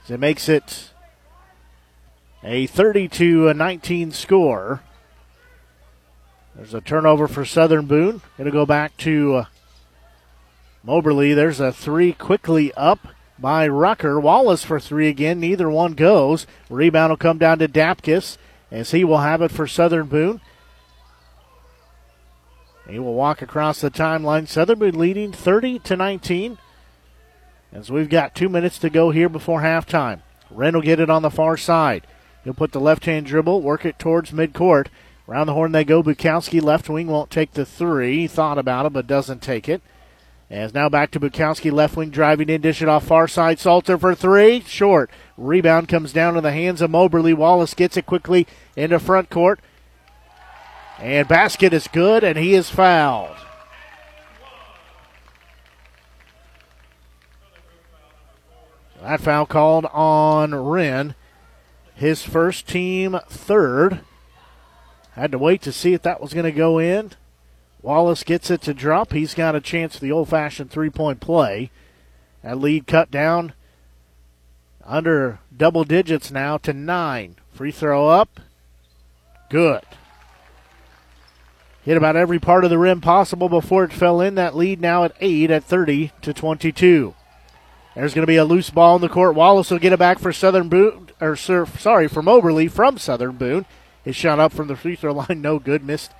[0.08, 0.93] It makes it
[2.44, 4.82] a 32 19 score.
[6.56, 8.22] There's a turnover for Southern Boone.
[8.38, 9.46] It'll go back to uh,
[10.84, 11.34] Moberly.
[11.34, 13.08] There's a three quickly up
[13.40, 14.20] by Rucker.
[14.20, 15.40] Wallace for three again.
[15.40, 16.46] Neither one goes.
[16.70, 18.38] Rebound will come down to Dapkus
[18.70, 20.42] as he will have it for Southern Boone.
[22.88, 24.48] He will walk across the timeline.
[24.48, 26.58] Southern Boone leading 30 to 19
[27.72, 30.22] as we've got two minutes to go here before halftime.
[30.52, 32.06] Wren will get it on the far side.
[32.44, 34.88] He'll put the left hand dribble, work it towards midcourt.
[35.28, 36.04] Around the horn they go.
[36.04, 38.28] Bukowski left wing won't take the three.
[38.28, 39.82] Thought about it but doesn't take it.
[40.50, 43.60] As now back to Bukowski, left wing driving in, dish it off far side.
[43.60, 45.10] Salter for three, short.
[45.38, 47.34] Rebound comes down in the hands of Moberly.
[47.34, 49.60] Wallace gets it quickly into front court.
[51.00, 53.36] And basket is good, and he is fouled.
[59.02, 61.16] That foul called on Wren.
[62.04, 64.02] His first team third.
[65.14, 67.12] Had to wait to see if that was going to go in.
[67.82, 69.14] Wallace gets it to drop.
[69.14, 71.72] He's got a chance the old fashioned three point play.
[72.44, 73.54] That lead cut down
[74.84, 77.38] under double digits now to nine.
[77.54, 78.42] Free throw up.
[79.50, 79.84] Good.
[81.84, 84.36] Hit about every part of the rim possible before it fell in.
[84.36, 87.16] That lead now at eight at 30 to 22.
[87.96, 89.36] There's going to be a loose ball in the court.
[89.36, 93.66] Wallace will get it back for Southern Boone, or sorry, for Moberly from Southern Boone.
[94.04, 95.84] His shot up from the free throw line, no good.
[95.84, 96.12] Missed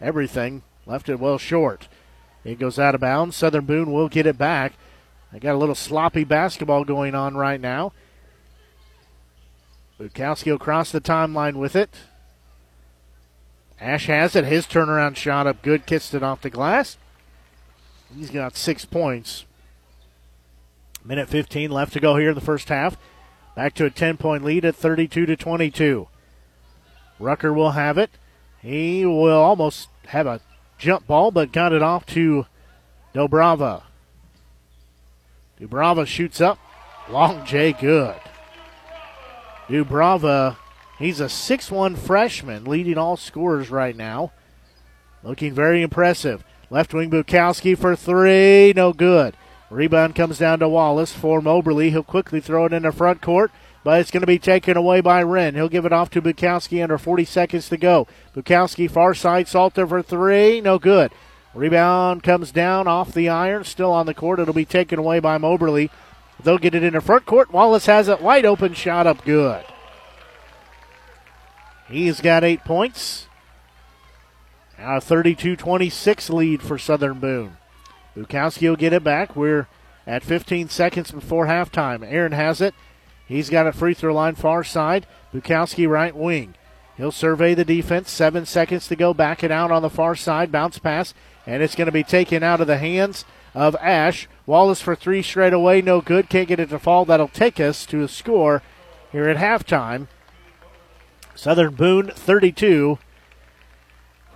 [0.00, 0.62] everything.
[0.86, 1.88] Left it well short.
[2.44, 3.36] It goes out of bounds.
[3.36, 4.72] Southern Boone will get it back.
[5.32, 7.92] They got a little sloppy basketball going on right now.
[10.00, 11.90] Bukowski across the timeline with it.
[13.80, 14.44] Ash has it.
[14.44, 15.84] His turnaround shot up good.
[15.84, 16.96] Kissed it off the glass.
[18.16, 19.44] He's got six points.
[21.08, 22.98] Minute 15 left to go here in the first half.
[23.56, 26.06] Back to a 10 point lead at 32 to 22.
[27.18, 28.10] Rucker will have it.
[28.60, 30.42] He will almost have a
[30.76, 32.44] jump ball, but got it off to
[33.14, 33.84] Dobrava.
[35.58, 36.58] Dubrava shoots up.
[37.08, 38.20] Long J good.
[39.66, 40.58] Dubrava,
[40.98, 44.32] he's a 6-1 freshman, leading all scorers right now.
[45.22, 46.44] Looking very impressive.
[46.68, 49.34] Left wing Bukowski for three, no good.
[49.70, 51.90] Rebound comes down to Wallace for Moberly.
[51.90, 53.50] He'll quickly throw it into front court,
[53.84, 55.54] but it's going to be taken away by Wren.
[55.54, 58.06] He'll give it off to Bukowski under 40 seconds to go.
[58.34, 61.12] Bukowski far side, Salter for three, no good.
[61.54, 64.38] Rebound comes down off the iron, still on the court.
[64.38, 65.90] It'll be taken away by Moberly.
[66.42, 67.52] They'll get it into front court.
[67.52, 69.64] Wallace has it wide open, shot up good.
[71.88, 73.26] He's got eight points.
[74.78, 77.57] Now a 32 26 lead for Southern Boone.
[78.18, 79.36] Bukowski will get it back.
[79.36, 79.68] We're
[80.06, 82.04] at 15 seconds before halftime.
[82.04, 82.74] Aaron has it.
[83.26, 85.06] He's got a free throw line far side.
[85.32, 86.54] Bukowski right wing.
[86.96, 88.10] He'll survey the defense.
[88.10, 89.14] Seven seconds to go.
[89.14, 90.50] Back it out on the far side.
[90.50, 91.14] Bounce pass.
[91.46, 94.28] And it's going to be taken out of the hands of Ash.
[94.46, 95.80] Wallace for three straight away.
[95.80, 96.28] No good.
[96.28, 97.04] Can't get it to fall.
[97.04, 98.62] That'll take us to a score
[99.12, 100.08] here at halftime.
[101.36, 102.98] Southern Boone 32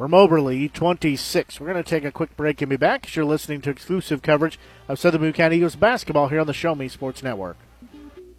[0.03, 1.61] for Moberly 26.
[1.61, 3.07] We're going to take a quick break and be back.
[3.07, 6.53] As you're listening to exclusive coverage of Southern Boone County Eagles basketball here on the
[6.53, 7.57] Show Me Sports Network.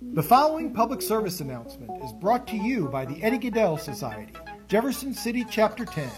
[0.01, 4.33] The following public service announcement is brought to you by the Eddie Gaedel Society,
[4.67, 6.09] Jefferson City Chapter 10,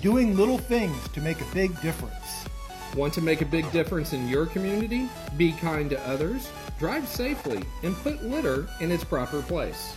[0.00, 2.46] doing little things to make a big difference.
[2.94, 5.08] Want to make a big difference in your community?
[5.36, 9.96] Be kind to others, drive safely, and put litter in its proper place.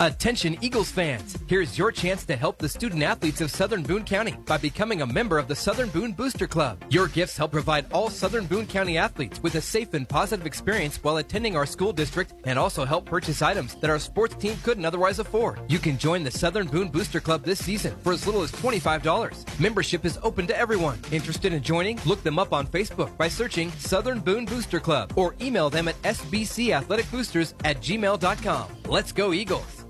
[0.00, 1.36] Attention Eagles fans!
[1.46, 5.06] Here's your chance to help the student athletes of Southern Boone County by becoming a
[5.06, 6.82] member of the Southern Boone Booster Club.
[6.88, 10.96] Your gifts help provide all Southern Boone County athletes with a safe and positive experience
[11.04, 14.86] while attending our school district and also help purchase items that our sports team couldn't
[14.86, 15.60] otherwise afford.
[15.68, 19.60] You can join the Southern Boone Booster Club this season for as little as $25.
[19.60, 20.98] Membership is open to everyone.
[21.12, 22.00] Interested in joining?
[22.06, 26.00] Look them up on Facebook by searching Southern Boone Booster Club or email them at
[26.04, 28.66] sbcathleticboosters at gmail.com.
[28.88, 29.89] Let's go Eagles!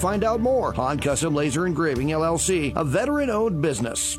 [0.00, 0.72] find out more.
[0.72, 4.18] Han Custom Laser Engraving LLC, a veteran owned business.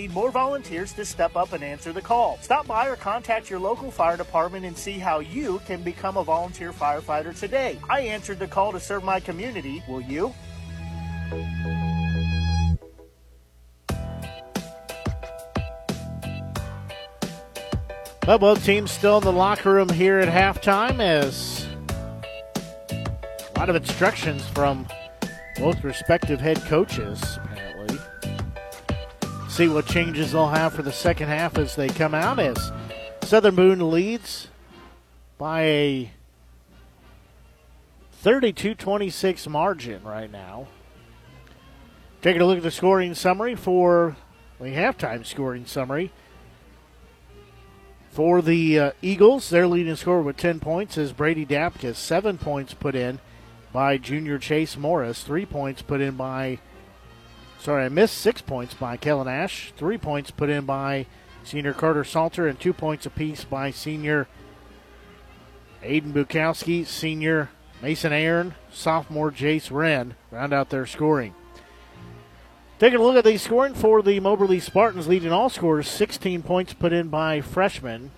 [0.00, 2.38] need more volunteers to step up and answer the call.
[2.40, 6.24] Stop by or contact your local fire department and see how you can become a
[6.24, 7.78] volunteer firefighter today.
[7.90, 9.82] I answered the call to serve my community.
[9.86, 10.32] Will you?
[18.26, 21.66] Well, both teams still in the locker room here at halftime as
[22.90, 24.86] a lot of instructions from
[25.58, 27.38] both respective head coaches
[29.60, 32.38] see what changes they'll have for the second half as they come out.
[32.38, 32.72] As
[33.24, 34.48] Southern Boone leads
[35.36, 36.10] by a
[38.12, 40.66] 32 26 margin right now.
[42.22, 44.16] Taking a look at the scoring summary for
[44.58, 46.10] the halftime scoring summary.
[48.12, 51.96] For the uh, Eagles, their leading scorer with 10 points is Brady Dapkus.
[51.96, 53.20] Seven points put in
[53.74, 55.22] by junior Chase Morris.
[55.22, 56.60] Three points put in by
[57.60, 59.70] Sorry, I missed six points by Kellen Ash.
[59.76, 61.04] Three points put in by
[61.44, 64.28] senior Carter Salter, and two points apiece by senior
[65.82, 67.50] Aiden Bukowski, senior
[67.82, 71.34] Mason Aaron, sophomore Jace Wren round out their scoring.
[72.78, 76.72] Taking a look at the scoring for the Moberly Spartans, leading all scorers, 16 points
[76.72, 78.10] put in by freshman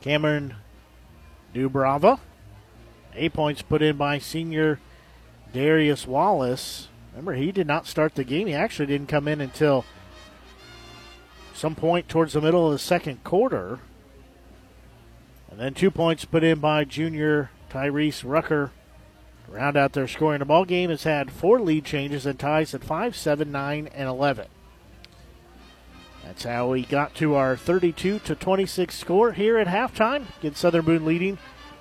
[0.00, 0.54] Cameron
[1.52, 2.20] Dubrava.
[3.16, 4.78] Eight points put in by senior
[5.52, 6.89] Darius Wallace.
[7.10, 8.46] Remember, he did not start the game.
[8.46, 9.84] He actually didn't come in until
[11.54, 13.80] some point towards the middle of the second quarter.
[15.50, 18.70] And then two points put in by junior Tyrese Rucker.
[19.48, 20.38] Round out their scoring.
[20.38, 24.08] The ball game has had four lead changes and ties at 5, 7, 9, and
[24.08, 24.46] 11.
[26.24, 30.26] That's how we got to our 32 to 26 score here at halftime.
[30.40, 31.38] Get Southern Boone leading.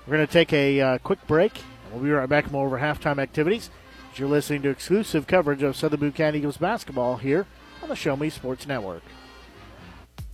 [0.08, 1.62] We're going to take a uh, quick break.
[1.92, 3.70] We'll be right back more over halftime activities.
[4.16, 7.46] You're listening to exclusive coverage of Southern County Eagles basketball here
[7.82, 9.04] on the Show Me Sports Network.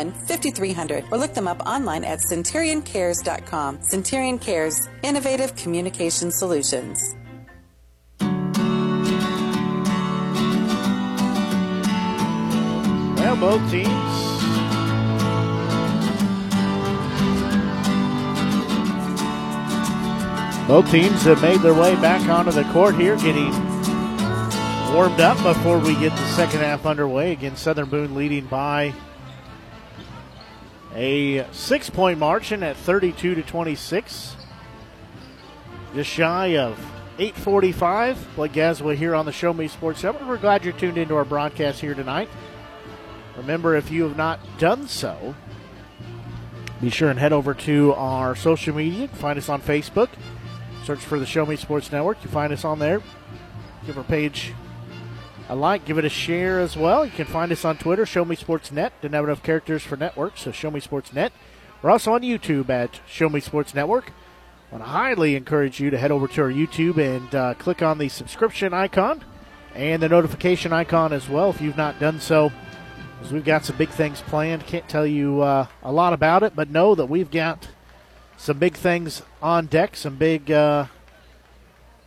[0.09, 3.83] 5300 or look them up online at centurioncares.com.
[3.83, 7.15] Centurion Cares, innovative communication solutions.
[13.19, 14.31] Well, both teams
[20.71, 23.51] Both teams have made their way back onto the court here, getting
[24.93, 27.33] warmed up before we get the second half underway.
[27.33, 28.93] Again, Southern Boone leading by
[30.95, 34.35] a six point margin at 32 to 26.
[35.93, 36.79] Just shy of
[37.19, 38.35] 845.
[38.35, 40.27] Blake Gazaway here on the Show Me Sports Network.
[40.27, 42.29] We're glad you're tuned into our broadcast here tonight.
[43.37, 45.35] Remember, if you have not done so,
[46.81, 49.07] be sure and head over to our social media.
[49.07, 50.09] Find us on Facebook.
[50.83, 52.23] Search for the Show Me Sports Network.
[52.23, 53.01] You find us on there.
[53.85, 54.53] Give our page
[55.51, 57.05] a like, give it a share as well.
[57.05, 58.93] You can find us on Twitter, Show Me Sports Net.
[59.01, 61.33] Didn't have enough characters for network, so Show Me Sports Net.
[61.81, 64.13] We're also on YouTube at Show Me Sports Network.
[64.69, 67.81] I want to highly encourage you to head over to our YouTube and uh, click
[67.81, 69.25] on the subscription icon
[69.75, 72.49] and the notification icon as well if you've not done so.
[73.17, 74.65] Because we've got some big things planned.
[74.65, 77.67] Can't tell you uh, a lot about it, but know that we've got
[78.37, 80.85] some big things on deck, some big uh,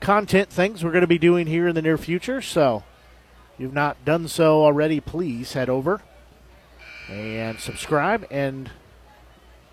[0.00, 2.40] content things we're going to be doing here in the near future.
[2.40, 2.84] So
[3.58, 6.02] you've not done so already, please head over
[7.08, 8.70] and subscribe and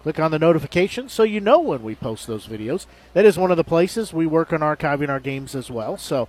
[0.01, 2.85] click on the notifications so you know when we post those videos.
[3.13, 5.97] That is one of the places we work on archiving our games as well.
[5.97, 6.27] So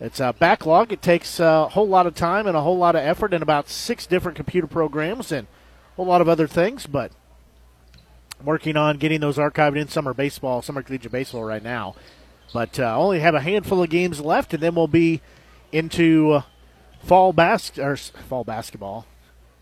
[0.00, 0.92] it's a backlog.
[0.92, 3.68] It takes a whole lot of time and a whole lot of effort and about
[3.68, 7.10] six different computer programs and a whole lot of other things, but
[8.44, 11.94] working on getting those archived in summer baseball, summer collegiate baseball right now.
[12.52, 15.20] But uh, only have a handful of games left, and then we'll be
[15.72, 16.42] into uh,
[17.04, 19.06] fall bas- or fall basketball,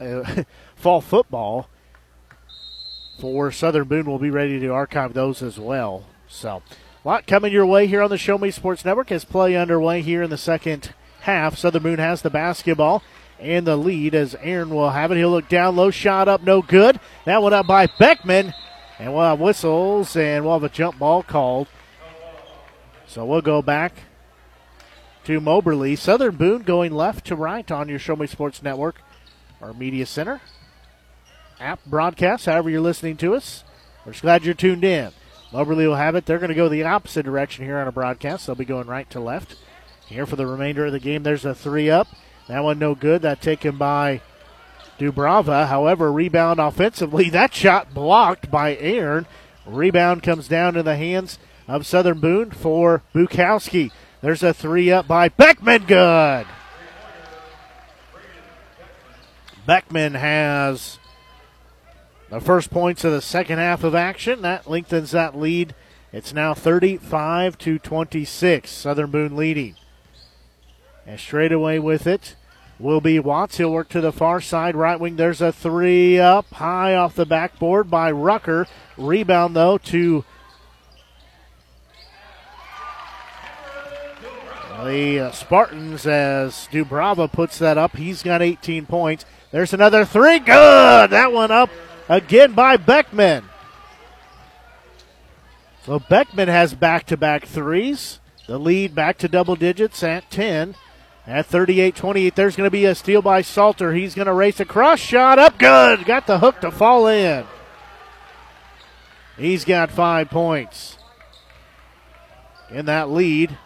[0.00, 0.44] uh,
[0.76, 1.68] fall football
[3.18, 4.06] for Southern Boone.
[4.06, 6.04] We'll be ready to archive those as well.
[6.28, 6.62] So,
[7.04, 10.02] a lot coming your way here on the Show Me Sports Network as play underway
[10.02, 11.56] here in the second half.
[11.56, 13.02] Southern Boone has the basketball
[13.38, 15.16] and the lead as Aaron will have it.
[15.16, 16.98] He'll look down low, shot up, no good.
[17.24, 18.54] That one up by Beckman,
[18.98, 21.68] and we'll have whistles and we'll have a jump ball called.
[23.06, 23.92] So we'll go back
[25.26, 25.96] to Moberly.
[25.96, 29.02] Southern Boone going left to right on your Show Me Sports Network,
[29.60, 30.40] our media center.
[31.58, 33.64] App broadcast, however you're listening to us.
[34.04, 35.10] We're just glad you're tuned in.
[35.52, 36.26] Moberly will have it.
[36.26, 38.46] They're going to go the opposite direction here on a broadcast.
[38.46, 39.56] They'll be going right to left.
[40.06, 42.06] Here for the remainder of the game, there's a three up.
[42.46, 43.22] That one no good.
[43.22, 44.20] That taken by
[44.96, 45.66] Dubrava.
[45.66, 47.30] However, rebound offensively.
[47.30, 49.26] That shot blocked by Aaron.
[49.66, 53.90] Rebound comes down in the hands of Southern Boone for Bukowski.
[54.20, 55.84] There's a three up by Beckman.
[55.84, 56.46] Good.
[59.66, 60.98] Beckman has
[62.30, 64.42] the first points of the second half of action.
[64.42, 65.74] That lengthens that lead.
[66.12, 68.70] It's now 35 to 26.
[68.70, 69.74] Southern Boone leading.
[71.06, 72.36] And straight away with it
[72.78, 73.58] will be Watts.
[73.58, 75.16] He'll work to the far side, right wing.
[75.16, 78.66] There's a three up high off the backboard by Rucker.
[78.96, 80.24] Rebound, though, to
[84.84, 87.96] the uh, Spartans as Dubrava puts that up.
[87.96, 89.24] He's got 18 points.
[89.50, 90.38] There's another three.
[90.38, 91.10] Good.
[91.10, 91.70] That one up
[92.08, 93.44] again by Beckman.
[95.84, 98.20] So Beckman has back to back threes.
[98.46, 100.74] The lead back to double digits at 10.
[101.28, 103.92] At 38 28, there's going to be a steal by Salter.
[103.92, 105.00] He's going to race across.
[105.00, 105.58] Shot up.
[105.58, 106.04] Good.
[106.04, 107.44] Got the hook to fall in.
[109.36, 110.98] He's got five points.
[112.70, 113.58] In that lead.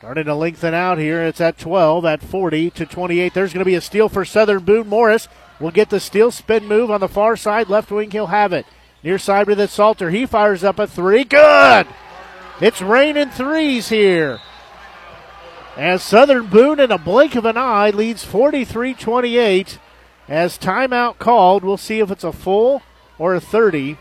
[0.00, 1.22] Starting to lengthen out here.
[1.24, 3.34] It's at 12, at 40 to 28.
[3.34, 4.88] There's going to be a steal for Southern Boone.
[4.88, 5.28] Morris
[5.60, 7.68] will get the steal spin move on the far side.
[7.68, 8.64] Left wing, he'll have it.
[9.04, 10.08] Near side with it, Salter.
[10.08, 11.24] He fires up a three.
[11.24, 11.86] Good!
[12.62, 14.40] It's raining threes here.
[15.76, 19.78] As Southern Boone, in a blink of an eye, leads 43 28.
[20.28, 22.80] As timeout called, we'll see if it's a full
[23.18, 23.98] or a 30.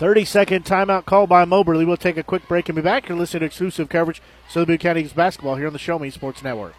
[0.00, 1.84] 30 second timeout call by Moberly.
[1.84, 3.06] We'll take a quick break and be back.
[3.06, 6.42] You're listening to exclusive coverage Southern Boone County's basketball here on the Show Me Sports
[6.42, 6.72] Network.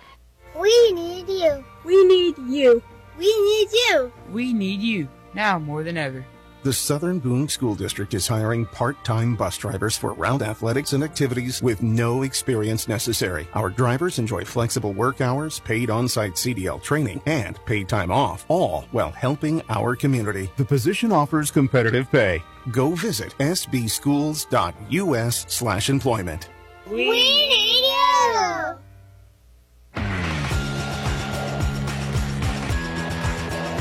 [0.60, 1.64] We need you.
[1.86, 2.82] We need you.
[3.20, 4.12] We need you.
[4.32, 6.26] We need you now more than ever.
[6.64, 11.59] The Southern Boone School District is hiring part-time bus drivers for route athletics and activities
[11.64, 13.47] with no experience necessary.
[13.55, 18.86] Our drivers enjoy flexible work hours, paid on-site CDL training, and paid time off, all
[18.91, 20.51] while helping our community.
[20.57, 22.43] The position offers competitive pay.
[22.70, 26.49] Go visit sbschools.us slash employment.
[26.86, 28.76] We need you.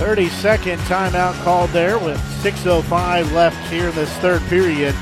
[0.01, 4.95] 30 second timeout called there with 6.05 left here in this third period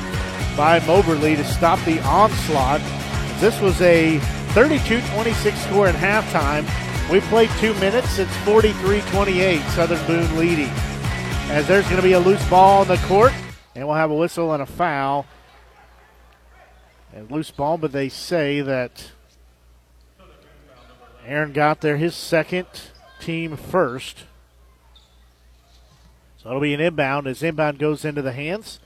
[0.57, 2.81] by Moberly to stop the onslaught.
[3.39, 4.19] This was a
[4.55, 6.65] 32 26 score at halftime.
[7.13, 8.19] We played two minutes.
[8.19, 10.71] It's 43 28, Southern Boone leading.
[11.47, 13.33] As there's going to be a loose ball on the court,
[13.77, 15.27] and we'll have a whistle and a foul.
[17.15, 19.13] And loose ball, but they say that
[21.25, 22.67] Aaron got there his second,
[23.21, 24.25] team first.
[26.43, 28.81] So it'll be an inbound as inbound goes into the hands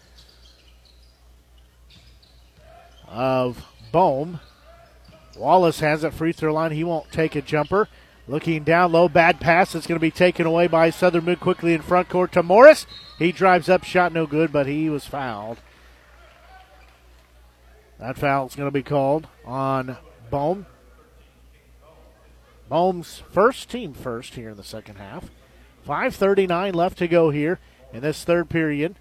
[3.07, 4.41] of Bohm.
[5.37, 6.73] Wallace has it free throw line.
[6.73, 7.89] He won't take a jumper.
[8.27, 9.75] Looking down low, bad pass.
[9.75, 12.87] It's going to be taken away by Southern Boone quickly in front court to Morris.
[13.19, 15.59] He drives up, shot no good, but he was fouled.
[17.99, 19.97] That foul is going to be called on
[20.31, 20.67] Bohm.
[22.71, 25.31] Bohm's first team first here in the second half.
[25.87, 27.59] 5.39 left to go here
[27.93, 28.97] in this third period.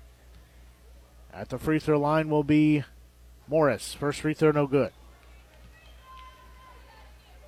[1.33, 2.83] At the free throw line will be
[3.47, 3.93] Morris.
[3.93, 4.91] First free throw, no good.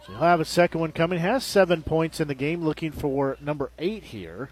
[0.06, 1.20] So he'll have a second one coming.
[1.20, 4.50] Has seven points in the game, looking for number eight here.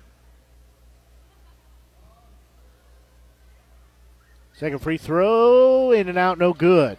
[4.54, 6.98] Second free throw, in and out, no good.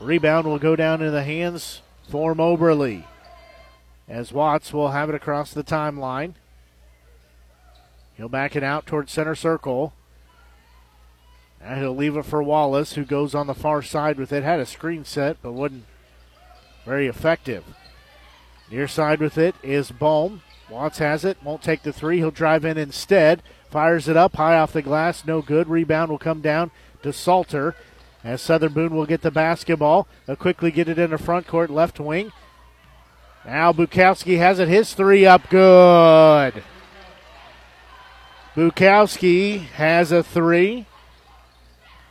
[0.00, 3.06] Rebound will go down in the hands for Moberly.
[4.08, 6.34] As Watts will have it across the timeline.
[8.20, 9.94] He'll back it out towards center circle.
[11.58, 14.42] Now he'll leave it for Wallace, who goes on the far side with it.
[14.42, 15.86] Had a screen set, but wasn't
[16.84, 17.64] very effective.
[18.70, 20.42] Near side with it is Bohm.
[20.68, 22.18] Watts has it, won't take the three.
[22.18, 23.42] He'll drive in instead.
[23.70, 25.66] Fires it up high off the glass, no good.
[25.68, 27.74] Rebound will come down to Salter
[28.22, 30.06] as Southern Boone will get the basketball.
[30.26, 32.32] They'll quickly get it in the front court, left wing.
[33.46, 36.62] Now Bukowski has it, his three up good.
[38.54, 40.86] Bukowski has a three.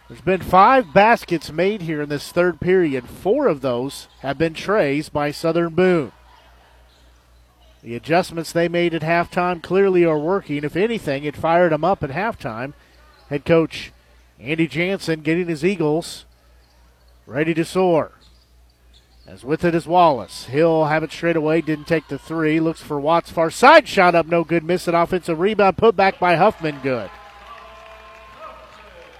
[0.08, 3.08] There's been five baskets made here in this third period.
[3.08, 6.14] Four of those have been trays by Southern Boone.
[7.84, 10.64] The adjustments they made at halftime clearly are working.
[10.64, 12.74] If anything, it fired them up at halftime.
[13.30, 13.92] Head coach
[14.40, 16.26] Andy Jansen getting his Eagles
[17.28, 18.14] ready to soar.
[19.30, 20.48] As with it is Wallace.
[20.48, 21.62] He'll have it straight away.
[21.62, 22.60] Didn't take the three.
[22.60, 23.30] Looks for Watts.
[23.30, 24.26] Far side shot up.
[24.26, 24.64] No good.
[24.64, 24.96] Miss it.
[24.96, 25.78] Offensive rebound.
[25.78, 26.80] Put back by Huffman.
[26.82, 27.12] Good.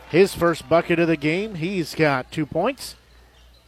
[0.10, 1.54] His first bucket of the game.
[1.56, 2.96] He's got two points.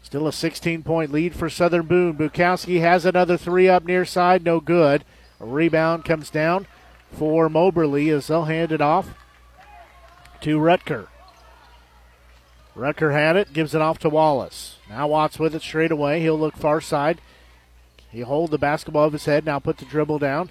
[0.02, 2.16] Still a 16 point lead for Southern Boone.
[2.18, 4.44] Bukowski has another three up near side.
[4.44, 5.06] No good.
[5.40, 6.66] A rebound comes down
[7.12, 9.14] for Moberly as they'll hand it off
[10.42, 11.08] to Rucker.
[12.76, 14.78] Rucker had it, gives it off to Wallace.
[14.90, 16.22] Now Watts with it straight away.
[16.22, 17.20] He'll look far side.
[18.10, 19.46] He hold the basketball of his head.
[19.46, 20.50] Now put the dribble down.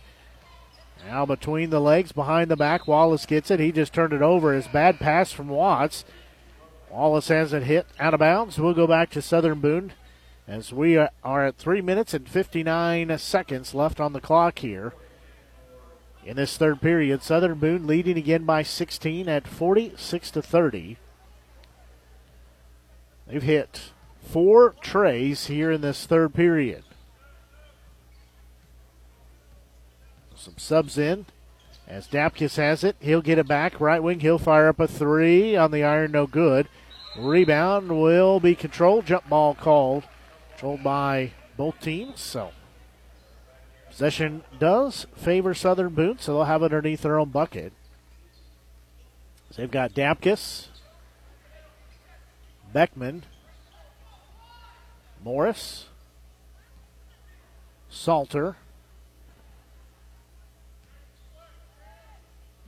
[1.07, 3.61] Now between the legs, behind the back, Wallace gets it.
[3.61, 4.53] He just turned it over.
[4.53, 6.05] His bad pass from Watts.
[6.91, 8.59] Wallace has it hit out of bounds.
[8.59, 9.93] We'll go back to Southern Boone
[10.47, 14.93] as we are at three minutes and 59 seconds left on the clock here.
[16.25, 20.99] In this third period, Southern Boone leading again by 16 at 46 to 30.
[23.31, 26.83] They've hit four trays here in this third period.
[30.35, 31.27] Some subs in.
[31.87, 33.81] As Dapkus has it, he'll get it back.
[33.81, 36.69] Right wing, he'll fire up a three on the iron, no good.
[37.17, 39.07] Rebound will be controlled.
[39.07, 40.05] Jump ball called.
[40.53, 42.21] Controlled by both teams.
[42.21, 42.51] So
[43.89, 47.73] possession does favor Southern Boone, so they'll have it underneath their own bucket.
[49.51, 50.69] So they've got Dapkus,
[52.73, 53.25] Beckman,
[55.23, 55.87] Morris,
[57.89, 58.57] Salter,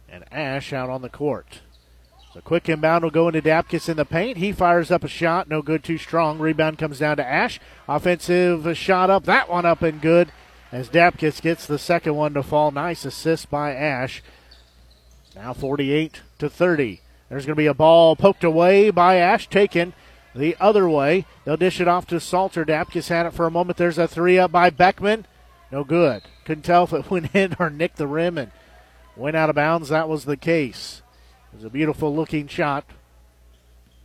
[0.08, 1.60] and Ash out on the court.
[2.34, 4.38] So quick inbound will go into Dapkus in the paint.
[4.38, 6.38] He fires up a shot, no good, too strong.
[6.38, 7.60] Rebound comes down to Ash.
[7.86, 10.32] Offensive shot up, that one up and good.
[10.72, 12.70] As Dapkus gets the second one to fall.
[12.70, 14.22] Nice assist by Ash.
[15.36, 17.01] Now 48 to 30.
[17.32, 19.94] There's going to be a ball poked away by Ash, taken
[20.34, 21.24] the other way.
[21.46, 22.62] They'll dish it off to Salter.
[22.62, 23.78] Dapkus had it for a moment.
[23.78, 25.24] There's a three up by Beckman.
[25.70, 26.24] No good.
[26.44, 28.52] Couldn't tell if it went in or nicked the rim and
[29.16, 29.88] went out of bounds.
[29.88, 31.00] That was the case.
[31.54, 32.84] It was a beautiful looking shot,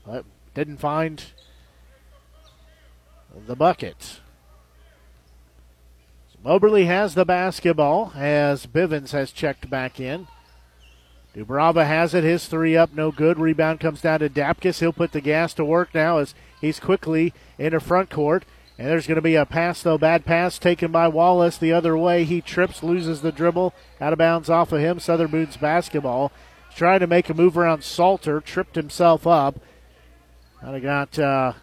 [0.06, 0.24] but
[0.54, 1.22] didn't find
[3.46, 4.22] the bucket.
[6.42, 10.30] Moberly has the basketball as Bivens has checked back in.
[11.38, 12.24] Dubrava has it.
[12.24, 13.38] His three up, no good.
[13.38, 14.80] Rebound comes down to Dapkus.
[14.80, 18.44] He'll put the gas to work now as he's quickly into front court.
[18.80, 20.00] And there's going to be a pass, though.
[20.00, 22.24] Bad pass taken by Wallace the other way.
[22.24, 23.74] He trips, loses the dribble.
[24.02, 25.00] Out of bounds off of him.
[25.00, 26.32] Southern Boone's basketball.
[26.70, 28.42] He's trying to make a move around Salter.
[28.42, 29.60] Tripped himself up.
[30.60, 31.54] Kind of got uh,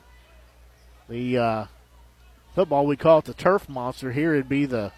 [1.08, 1.64] the uh,
[2.54, 4.12] football, we call it the turf monster.
[4.12, 4.92] Here it'd be the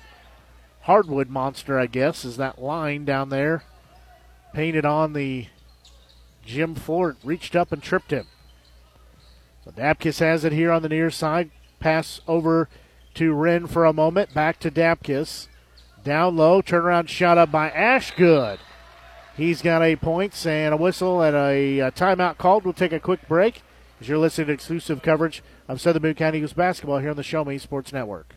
[0.83, 3.63] hardwood monster, I guess, is that line down there
[4.53, 5.47] painted on the
[6.45, 7.17] gym floor.
[7.25, 8.27] Reached up and tripped him.
[9.65, 9.73] So
[10.25, 11.51] has it here on the near side.
[11.81, 12.69] Pass over
[13.15, 14.33] to Wren for a moment.
[14.33, 15.49] Back to Dapkus.
[16.05, 16.63] Down low.
[16.63, 18.59] Turnaround shot up by Ashgood.
[19.37, 22.65] He's got eight points and a whistle and a, a timeout called.
[22.65, 23.63] We'll take a quick break
[24.01, 27.23] as you're listening to exclusive coverage of Southern Boone County Eagles basketball here on the
[27.23, 28.37] Show Me Sports Network.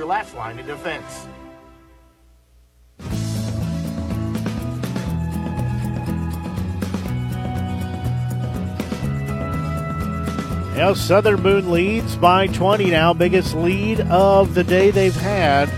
[0.05, 1.27] last line of defense.
[10.75, 15.69] Now Southern Boone leads by 20 now, biggest lead of the day they've had.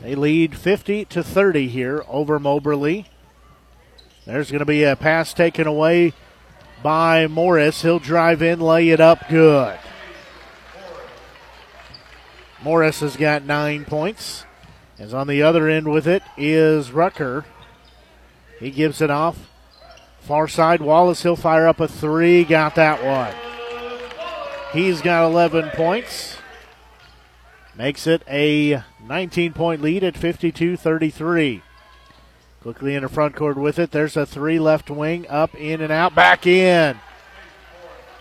[0.00, 3.06] They lead 50 to 30 here over Moberly.
[4.24, 6.14] There's going to be a pass taken away
[6.82, 7.82] by Morris.
[7.82, 9.78] He'll drive in, lay it up good.
[12.64, 14.46] Morris has got nine points.
[14.98, 17.44] As on the other end with it is Rucker.
[18.58, 19.50] He gives it off.
[20.20, 22.42] Far side, Wallace, he'll fire up a three.
[22.42, 23.34] Got that one.
[24.72, 26.38] He's got 11 points.
[27.76, 31.62] Makes it a 19 point lead at 52 33.
[32.62, 33.90] Quickly in the front court with it.
[33.90, 36.98] There's a three left wing, up, in, and out, back in.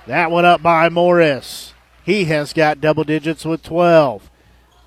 [0.06, 1.74] That one up by Morris.
[2.04, 4.30] He has got double digits with 12.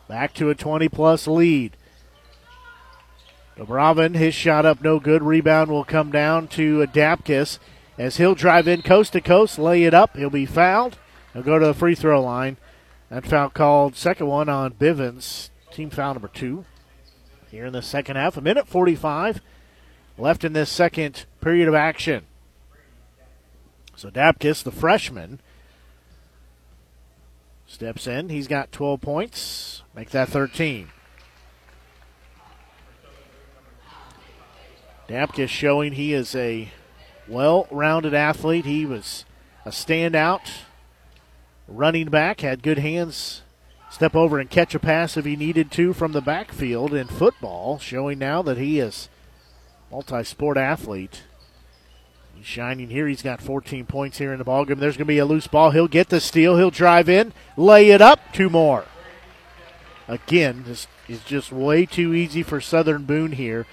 [0.08, 1.76] Back to a 20 plus lead.
[3.56, 5.22] Dubrava, his shot up no good.
[5.22, 7.58] Rebound will come down to Dapkus
[7.98, 10.16] as he'll drive in coast to coast, lay it up.
[10.16, 10.98] He'll be fouled.
[11.32, 12.58] He'll go to the free throw line.
[13.08, 15.50] That foul called second one on Bivens.
[15.70, 16.64] Team foul number two.
[17.50, 19.40] Here in the second half, a minute 45
[20.18, 22.26] left in this second period of action.
[23.94, 25.40] So Dapkus, the freshman,
[27.66, 28.28] steps in.
[28.28, 29.82] He's got 12 points.
[29.96, 30.88] Make that 13.
[35.08, 36.70] Dapkus showing he is a
[37.26, 38.66] well rounded athlete.
[38.66, 39.24] He was
[39.64, 40.50] a standout
[41.66, 43.40] running back, had good hands,
[43.90, 47.78] step over and catch a pass if he needed to from the backfield in football,
[47.78, 49.08] showing now that he is
[49.90, 51.22] multi sport athlete.
[52.34, 53.08] He's shining here.
[53.08, 54.78] He's got 14 points here in the ballgame.
[54.78, 55.70] There's going to be a loose ball.
[55.70, 56.58] He'll get the steal.
[56.58, 58.20] He'll drive in, lay it up.
[58.34, 58.84] Two more.
[60.08, 63.66] Again, this is just way too easy for Southern Boone here.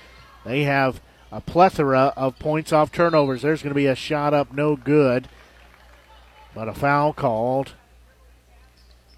[0.46, 1.00] They have
[1.32, 3.44] a plethora of points off turnovers.
[3.44, 5.28] There's going to be a shot up, no good,
[6.56, 7.74] but a foul called.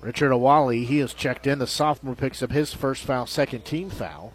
[0.01, 1.59] Richard Awali, he is checked in.
[1.59, 4.33] The sophomore picks up his first foul, second team foul.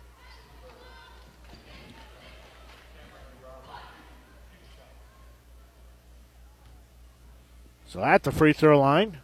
[7.86, 9.18] So at the free throw line,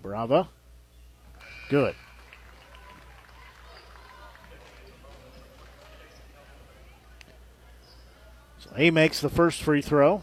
[0.00, 0.48] Dubrava.
[1.68, 1.94] Good.
[8.58, 10.22] So he makes the first free throw.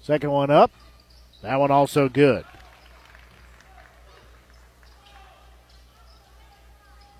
[0.00, 0.70] Second one up.
[1.42, 2.44] That one also good.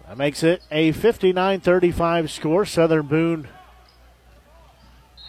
[0.06, 2.64] That makes it a 59 35 score.
[2.64, 3.48] Southern Boone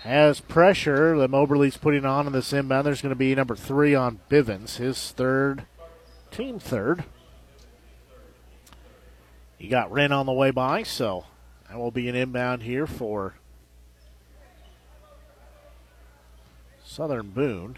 [0.07, 2.85] has pressure that Moberly's putting on in this inbound.
[2.85, 5.65] There's going to be number three on Bivens, his third,
[6.31, 7.03] team third.
[9.57, 11.25] He got Wren on the way by, so
[11.67, 13.33] that will be an inbound here for
[16.85, 17.77] Southern Boone.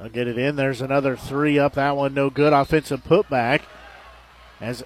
[0.00, 0.56] I'll get it in.
[0.56, 1.74] There's another three up.
[1.74, 2.52] That one no good.
[2.52, 3.62] Offensive putback
[4.60, 4.84] as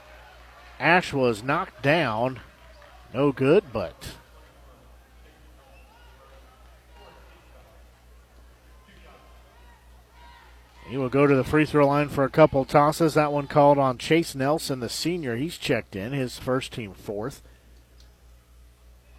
[0.80, 2.40] Ash was knocked down.
[3.14, 4.14] No good, but
[10.88, 13.12] he will go to the free throw line for a couple tosses.
[13.14, 15.36] That one called on Chase Nelson, the senior.
[15.36, 17.42] He's checked in, his first team fourth.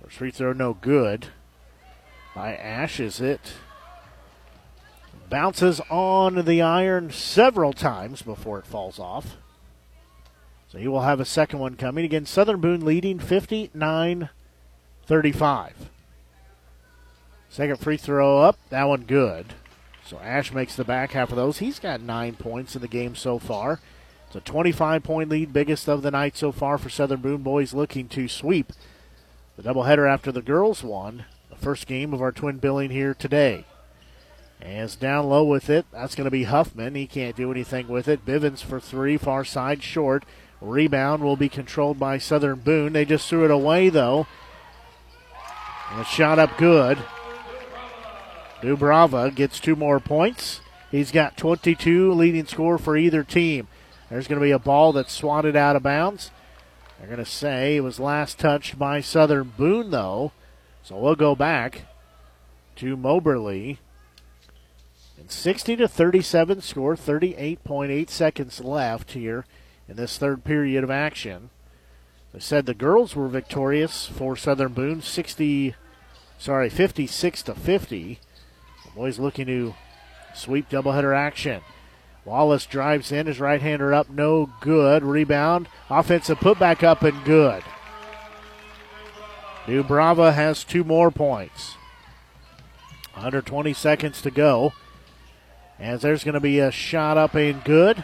[0.01, 1.27] First free throw, no good.
[2.33, 3.53] By Ash, is it?
[5.29, 9.37] Bounces on the iron several times before it falls off.
[10.73, 12.03] So he will have a second one coming.
[12.03, 14.29] Again, Southern Boone leading 59
[15.05, 15.89] 35.
[17.47, 18.57] Second free throw up.
[18.71, 19.53] That one good.
[20.03, 21.59] So Ash makes the back half of those.
[21.59, 23.81] He's got nine points in the game so far.
[24.25, 27.75] It's a 25 point lead, biggest of the night so far for Southern Boone boys
[27.75, 28.73] looking to sweep
[29.55, 33.65] the doubleheader after the girls won the first game of our twin billing here today.
[34.59, 36.95] As down low with it, that's going to be Huffman.
[36.95, 38.25] He can't do anything with it.
[38.25, 40.25] Bivens for three, far side short.
[40.63, 42.93] Rebound will be controlled by Southern Boone.
[42.93, 44.27] They just threw it away, though.
[45.91, 46.97] And a shot up good.
[48.61, 50.61] Dubrava gets two more points.
[50.89, 53.67] He's got 22 leading score for either team.
[54.09, 56.31] There's going to be a ball that's swatted out of bounds.
[56.97, 60.31] They're going to say it was last touched by Southern Boone, though.
[60.81, 61.81] So we'll go back
[62.77, 63.79] to Moberly.
[65.17, 69.45] And 60 to 37 score, 38.8 seconds left here
[69.87, 71.49] in this third period of action.
[72.33, 75.75] They said the girls were victorious for Southern Boone, 60,
[76.39, 78.19] sorry, 56 to 50.
[78.85, 79.75] The boys looking to
[80.33, 81.61] sweep doubleheader action.
[82.25, 85.03] Wallace drives in, his right hander up, no good.
[85.03, 87.63] Rebound, offensive putback up and good.
[89.65, 91.75] Dubrava has two more points.
[93.15, 94.73] Under 20 seconds to go.
[95.79, 98.03] As there's going to be a shot up and good.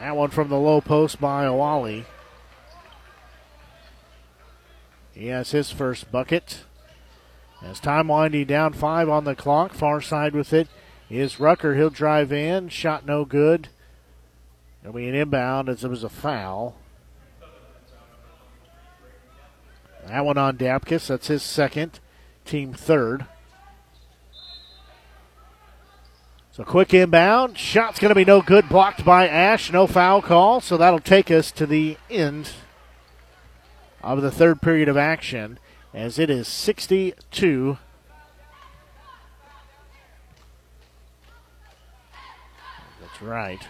[0.00, 2.04] That one from the low post by Awali.
[5.12, 6.64] He has his first bucket.
[7.60, 9.72] As time winding down, five on the clock.
[9.72, 10.68] Far side with it
[11.10, 11.74] is Rucker.
[11.74, 12.68] He'll drive in.
[12.68, 13.68] Shot no good.
[14.82, 16.76] It'll be an inbound as it was a foul.
[20.06, 21.08] That one on Dapkus.
[21.08, 21.98] That's his second,
[22.44, 23.26] team third.
[26.58, 27.56] So quick inbound.
[27.56, 28.68] Shot's going to be no good.
[28.68, 29.72] Blocked by Ash.
[29.72, 30.60] No foul call.
[30.60, 32.50] So that'll take us to the end
[34.02, 35.60] of the third period of action
[35.94, 37.78] as it is 62
[43.00, 43.68] That's right.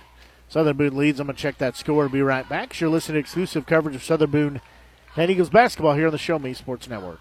[0.49, 1.20] Southern Boone leads.
[1.20, 2.09] I'm going to check that score.
[2.09, 2.80] Be right back.
[2.80, 4.61] You're listening to exclusive coverage of Southern Boone
[5.14, 7.20] and Eagles basketball here on the Show Me Sports Network.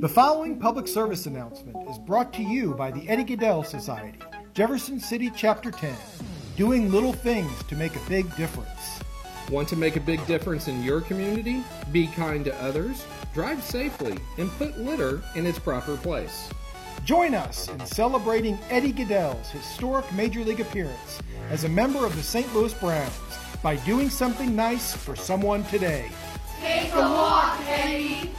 [0.00, 4.18] The following public service announcement is brought to you by the Eddie Gaedel Society,
[4.54, 5.94] Jefferson City Chapter 10,
[6.56, 9.00] doing little things to make a big difference.
[9.50, 11.62] Want to make a big difference in your community?
[11.92, 16.48] Be kind to others, drive safely, and put litter in its proper place.
[17.04, 21.20] Join us in celebrating Eddie Gaedel's historic Major League appearance
[21.50, 22.50] as a member of the St.
[22.54, 23.12] Louis Browns
[23.62, 26.10] by doing something nice for someone today.
[26.58, 28.30] Take a walk, Eddie.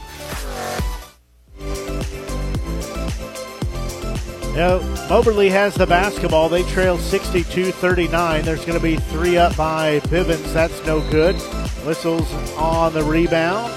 [4.54, 6.50] Now, Moberly has the basketball.
[6.50, 8.44] They trail 62 39.
[8.44, 10.52] There's going to be three up by Bivens.
[10.52, 11.36] That's no good.
[11.86, 13.72] Whistles on the rebound.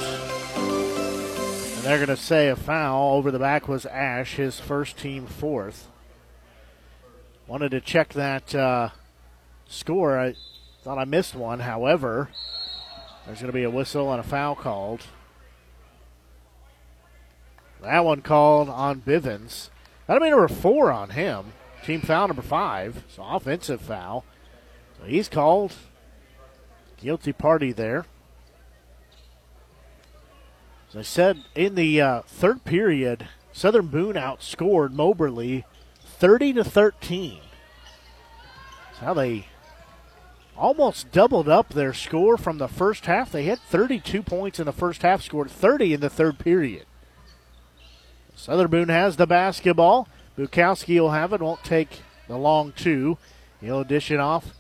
[0.57, 3.13] And they're going to say a foul.
[3.13, 5.88] Over the back was Ash, his first team fourth.
[7.47, 8.89] Wanted to check that uh,
[9.67, 10.19] score.
[10.19, 10.36] I
[10.84, 11.61] thought I missed one.
[11.61, 12.32] However,
[13.26, 15.03] there's going to be a whistle and a foul called.
[17.82, 19.69] That one called on Bivens.
[20.08, 21.53] That'll be number four on him.
[21.84, 23.03] Team foul number five.
[23.10, 24.26] So offensive foul.
[24.99, 25.74] So he's called.
[26.97, 28.06] Guilty party there.
[30.89, 35.66] As I said, in the uh, third period, Southern Boone outscored Moberly
[35.99, 37.39] 30 to 13.
[38.86, 39.47] That's how they
[40.58, 43.32] almost doubled up their score from the first half.
[43.32, 46.86] They had 32 points in the first half, scored 30 in the third period.
[48.36, 50.07] Southern Boone has the basketball.
[50.38, 53.17] Bukowski will have it, won't take the long two.
[53.61, 54.53] He'll dish it off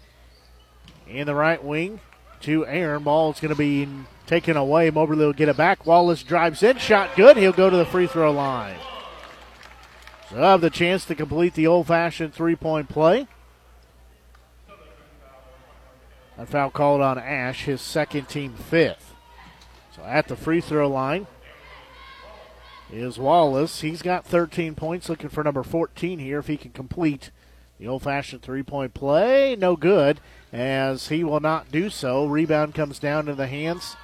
[1.07, 1.99] in the right wing
[2.41, 3.03] to Aaron.
[3.03, 3.87] Ball is going to be
[4.25, 4.89] taken away.
[4.89, 5.85] Moberly will get it back.
[5.85, 7.37] Wallace drives in, shot good.
[7.37, 8.77] He'll go to the free throw line.
[10.29, 13.27] So have the chance to complete the old fashioned three point play.
[16.37, 19.13] That foul called on Ash, his second team fifth.
[19.95, 21.27] So at the free throw line,
[22.95, 23.81] is Wallace.
[23.81, 27.29] He's got 13 points, looking for number 14 here if he can complete
[27.79, 29.55] the old fashioned three point play.
[29.55, 30.19] No good,
[30.53, 32.25] as he will not do so.
[32.25, 33.97] Rebound comes down to the hands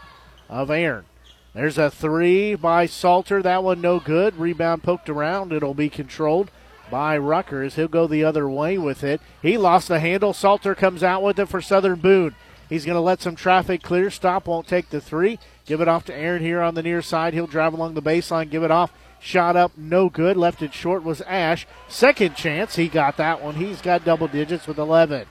[0.50, 1.06] of Aaron.
[1.54, 3.42] There's a three by Salter.
[3.42, 4.38] That one no good.
[4.38, 5.54] Rebound poked around.
[5.54, 6.52] It'll be controlled
[6.90, 7.74] by Ruckers.
[7.74, 9.22] He'll go the other way with it.
[9.42, 10.34] He lost the handle.
[10.34, 12.36] Salter comes out with it for Southern Boone.
[12.70, 14.10] He's going to let some traffic clear.
[14.10, 15.40] Stop won't take the three.
[15.66, 17.34] Give it off to Aaron here on the near side.
[17.34, 18.92] He'll drive along the baseline, give it off.
[19.20, 20.36] Shot up, no good.
[20.36, 21.68] Left it short was Ash.
[21.88, 23.56] Second chance, he got that one.
[23.56, 25.28] He's got double digits with 11.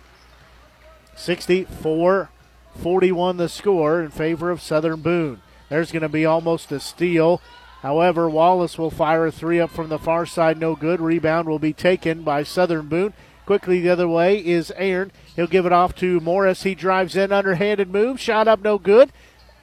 [1.17, 2.31] 64
[2.79, 5.43] 41 the score in favor of Southern Boone.
[5.69, 7.41] There's going to be almost a steal.
[7.83, 11.01] However, Wallace will fire a three up from the far side, no good.
[11.01, 13.13] Rebound will be taken by Southern Boone.
[13.47, 15.11] Quickly the other way is Aaron.
[15.35, 16.63] He'll give it off to Morris.
[16.63, 18.21] He drives in, underhanded move.
[18.21, 19.11] Shot up, no good.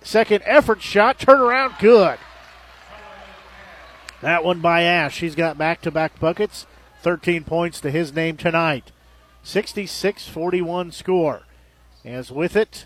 [0.01, 2.17] Second effort shot, turn around, good.
[4.21, 5.19] That one by Ash.
[5.19, 6.65] He's got back to back buckets.
[7.01, 8.91] 13 points to his name tonight.
[9.43, 11.43] 66 41 score.
[12.03, 12.85] As with it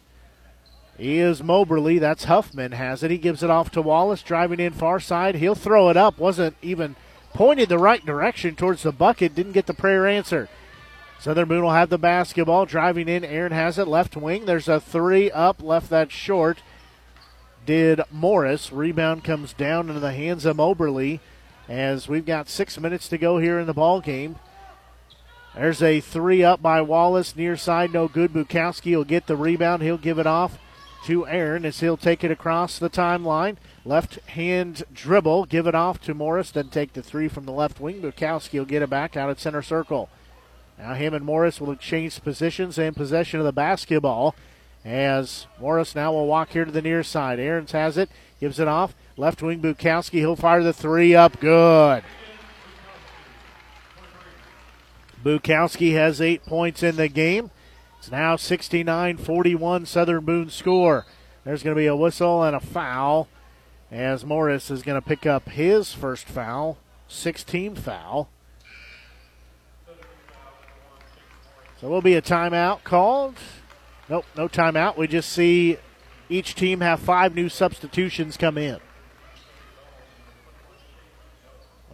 [1.00, 2.00] is Moberly.
[2.00, 3.12] That's Huffman has it.
[3.12, 5.36] He gives it off to Wallace, driving in far side.
[5.36, 6.20] He'll throw it up.
[6.20, 6.96] Wasn't even
[7.34, 9.34] pointed the right direction towards the bucket.
[9.34, 10.50] Didn't get the prayer answer.
[11.20, 12.66] Southern Boone will have the basketball.
[12.66, 13.88] Driving in, Aaron has it.
[13.88, 14.46] Left wing.
[14.46, 15.64] There's a three up.
[15.64, 16.62] Left that short.
[17.66, 18.72] Did Morris.
[18.72, 21.20] Rebound comes down into the hands of Moberly
[21.70, 24.38] as we've got six minutes to go here in the ball game.
[25.56, 28.32] There's a three up by Wallace near side, no good.
[28.32, 29.84] Bukowski will get the rebound.
[29.84, 30.58] He'll give it off
[31.06, 33.58] to Aaron as he'll take it across the timeline.
[33.84, 37.80] Left hand dribble, give it off to Morris, then take the three from the left
[37.80, 38.02] wing.
[38.02, 40.10] Bukowski will get it back out at center circle.
[40.78, 44.36] Now him and Morris will exchange positions and possession of the basketball.
[44.84, 47.40] As Morris now will walk here to the near side.
[47.40, 48.10] Aaron's has it,
[48.40, 48.96] gives it off.
[49.16, 52.04] Left wing Bukowski, he'll fire the three up good.
[55.24, 57.52] Bukowski has eight points in the game.
[58.00, 61.06] It's now 69 41 Southern Boone score.
[61.44, 63.28] There's going to be a whistle and a foul
[63.92, 66.78] as Morris is going to pick up his first foul,
[67.08, 68.30] 16 foul.
[71.80, 73.36] So will be a timeout called.
[74.12, 74.98] Nope, no timeout.
[74.98, 75.78] We just see
[76.28, 78.82] each team have five new substitutions come in.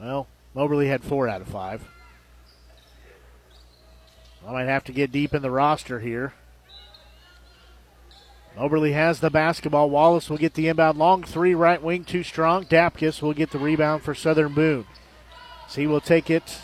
[0.02, 1.88] Well, Moberly had four out of five.
[4.48, 6.34] I might have to get deep in the roster here.
[8.58, 9.92] Moberly has the basketball.
[9.92, 10.98] Wallace will get the inbound.
[10.98, 12.66] Long three, right wing, too strong.
[12.66, 14.88] Dapkus will get the rebound for Southern Boone.
[15.70, 16.62] So he will take it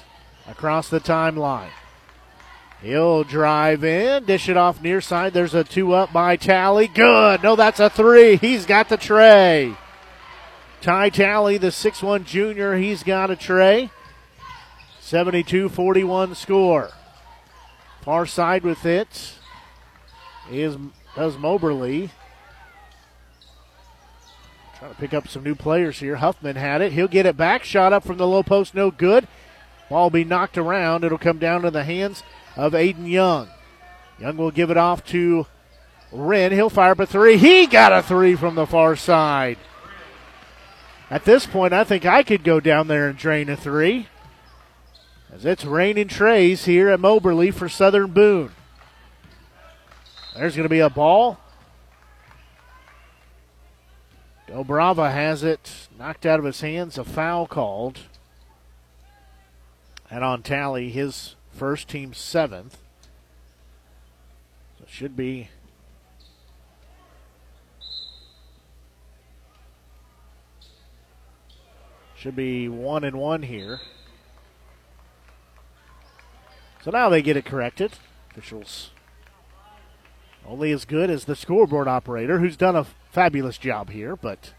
[0.47, 1.69] across the timeline.
[2.83, 5.33] He'll drive in, dish it off near side.
[5.33, 6.89] There's a two up by Talley.
[6.89, 7.41] Good.
[7.41, 8.35] No, that's a three.
[8.35, 9.77] He's got the tray.
[10.81, 13.89] Ty Talley, the six-one junior, he's got a tray.
[14.99, 16.89] 72 41 score.
[18.01, 19.35] Far side with it
[20.51, 20.75] is
[21.15, 22.09] does Moberly.
[24.77, 26.17] Trying to pick up some new players here.
[26.17, 26.91] Huffman had it.
[26.91, 27.63] He'll get it back.
[27.63, 29.25] Shot up from the low post, no good.
[29.89, 31.05] Ball be knocked around.
[31.05, 32.23] It'll come down to the hands
[32.55, 33.49] of Aiden Young.
[34.19, 35.47] Young will give it off to
[36.11, 36.51] Wren.
[36.51, 37.37] He'll fire up a three.
[37.37, 39.57] He got a three from the far side.
[41.09, 44.07] At this point, I think I could go down there and drain a three.
[45.33, 48.51] As it's raining trays here at Moberly for Southern Boone.
[50.35, 51.39] There's going to be a ball.
[54.47, 56.97] Dubrava has it knocked out of his hands.
[56.97, 57.99] A foul called.
[60.09, 62.77] And on Talley, his first team seventh.
[64.79, 65.49] So should be
[72.15, 73.79] should be one and one here.
[76.83, 77.93] So now they get it corrected.
[78.31, 78.89] Officials
[80.45, 84.53] only as good as the scoreboard operator, who's done a fabulous job here, but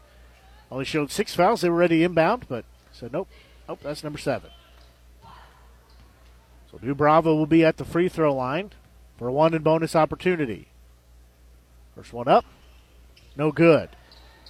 [0.71, 1.61] only showed six fouls.
[1.61, 3.27] They were ready inbound, but said nope,
[3.67, 4.49] nope, that's number seven.
[6.75, 8.71] So Dubrava will be at the free throw line
[9.17, 10.67] for a one and bonus opportunity.
[11.95, 12.45] First one up,
[13.37, 13.89] no good.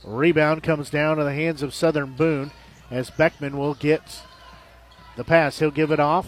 [0.03, 2.51] Rebound comes down to the hands of Southern Boone
[2.89, 4.21] as Beckman will get
[5.15, 5.59] the pass.
[5.59, 6.27] He'll give it off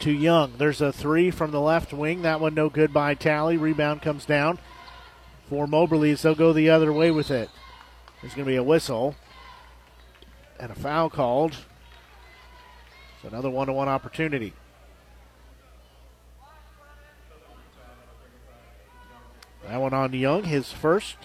[0.00, 0.54] to Young.
[0.58, 2.22] There's a three from the left wing.
[2.22, 3.56] That one no good by Talley.
[3.56, 4.58] Rebound comes down
[5.48, 6.14] for Moberly.
[6.14, 7.50] they'll go the other way with it.
[8.20, 9.14] There's going to be a whistle
[10.58, 11.56] and a foul called.
[13.22, 14.52] So another one to one opportunity.
[19.66, 21.16] That one on Young, his first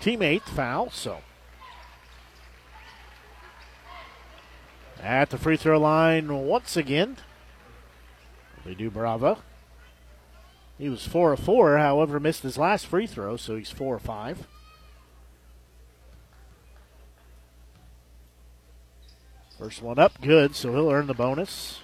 [0.00, 0.90] teammate foul.
[0.90, 1.18] So
[5.02, 7.16] at the free throw line once again,
[8.64, 9.38] they Dubrava.
[10.78, 14.00] He was four of four, however, missed his last free throw, so he's four or
[14.00, 14.46] five.
[19.58, 21.80] First one up, good, so he'll earn the bonus.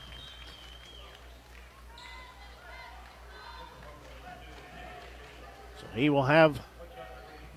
[5.78, 6.60] So he will have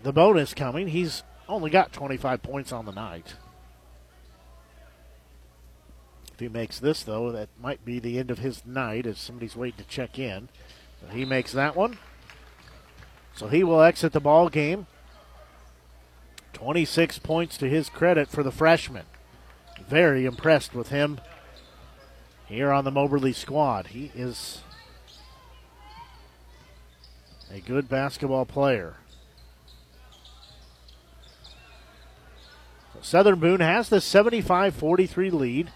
[0.03, 0.88] the bonus coming.
[0.88, 3.35] He's only got 25 points on the night
[6.41, 9.55] If he makes this, though, that might be the end of his night as somebody's
[9.55, 10.49] waiting to check in.
[10.99, 11.99] So he makes that one.
[13.35, 14.88] So he will exit the ball game.
[16.53, 19.05] 26 points to his credit for the freshman.
[19.90, 21.20] Very impressed with him
[22.45, 23.88] here on the Moberly squad.
[23.88, 24.62] He is
[27.53, 28.95] a good basketball player.
[33.02, 35.72] Southern Boone has the 75 43 lead.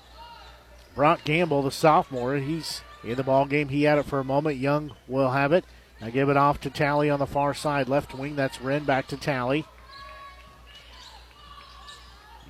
[0.95, 3.69] Brock Gamble, the sophomore, he's in the ball game.
[3.69, 4.57] He had it for a moment.
[4.57, 5.65] Young will have it.
[5.99, 8.35] Now give it off to Talley on the far side, left wing.
[8.35, 9.65] That's Wren back to Talley.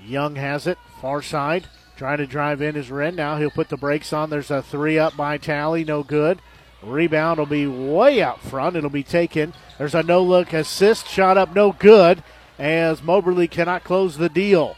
[0.04, 1.68] Young has it, far side.
[1.98, 3.16] Trying to drive in is Wren.
[3.16, 4.32] Now he'll put the brakes on.
[4.32, 6.40] There's a three up by Talley, no good.
[6.82, 8.76] Rebound will be way out front.
[8.76, 9.54] It'll be taken.
[9.78, 12.24] There's a no look assist, shot up, no good,
[12.58, 14.76] as Moberly cannot close the deal.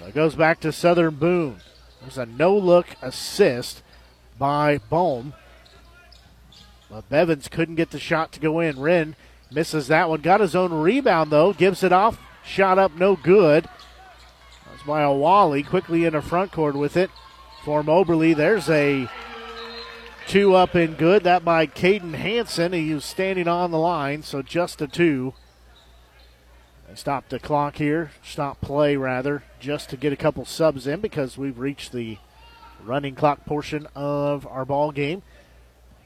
[0.00, 1.58] So it goes back to Southern Boone.
[2.00, 3.80] There's a no look assist
[4.40, 5.34] by Bohm.
[6.90, 8.80] But Bevins couldn't get the shot to go in.
[8.80, 9.14] Wren
[9.52, 10.20] Misses that one.
[10.20, 11.52] Got his own rebound, though.
[11.52, 12.18] Gives it off.
[12.44, 13.68] Shot up, no good.
[14.82, 15.62] That's by Awali.
[15.62, 17.08] Quickly in the front court with it
[17.64, 18.34] for Moberly.
[18.34, 19.08] There's a
[20.26, 21.22] two up and good.
[21.22, 22.72] That by Caden Hanson.
[22.72, 25.34] He was standing on the line, so just a two.
[26.96, 28.10] Stop the clock here.
[28.24, 32.18] Stop play, rather, just to get a couple subs in because we've reached the
[32.82, 35.22] running clock portion of our ball game.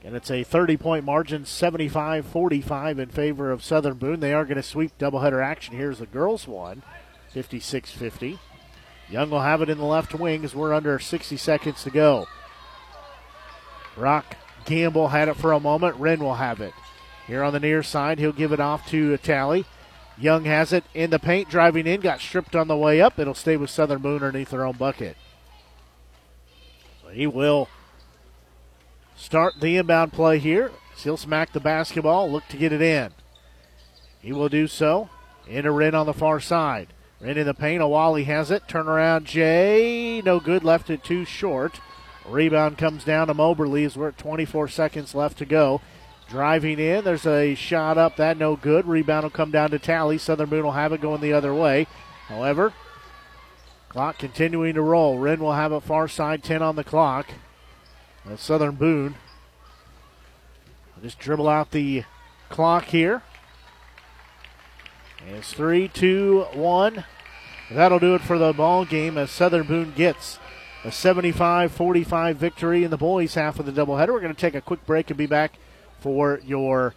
[0.05, 4.21] And it's a 30 point margin, 75 45 in favor of Southern Boone.
[4.21, 5.75] They are going to sweep doubleheader action.
[5.75, 6.83] Here's the girls' one,
[7.33, 8.39] 56 50.
[9.09, 12.27] Young will have it in the left wing as we're under 60 seconds to go.
[13.95, 15.97] Brock Gamble had it for a moment.
[15.97, 16.75] Wren will have it.
[17.27, 19.65] Here on the near side, he'll give it off to Talley.
[20.19, 23.19] Young has it in the paint, driving in, got stripped on the way up.
[23.19, 25.17] It'll stay with Southern Boone underneath their own bucket.
[27.03, 27.69] So he will
[29.15, 30.73] start the inbound play here.
[30.97, 33.13] He'll smack the basketball, look to get it in.
[34.21, 35.11] He will do so.
[35.47, 36.89] Into Wren on the far side.
[37.21, 37.83] In the paint.
[37.83, 38.69] Awali has it.
[38.69, 40.23] Turn around, Jay.
[40.25, 40.65] No good.
[40.65, 41.81] Left it too short.
[42.29, 45.81] Rebound comes down to Moberly as we're at 24 seconds left to go.
[46.29, 48.87] Driving in, there's a shot up, that no good.
[48.87, 50.19] Rebound will come down to Talley.
[50.19, 51.87] Southern Boone will have it going the other way.
[52.27, 52.73] However,
[53.89, 55.19] clock continuing to roll.
[55.19, 57.29] Wren will have it far side, 10 on the clock.
[58.37, 59.15] Southern Boone.
[60.97, 62.03] I'll just dribble out the
[62.49, 63.23] clock here.
[65.29, 67.05] It's three, two, one.
[67.71, 70.39] That'll do it for the ball game as Southern Boone gets
[70.85, 74.13] a 75 45 victory in the boys' half of the doubleheader.
[74.13, 75.59] We're going to take a quick break and be back
[75.99, 76.95] for your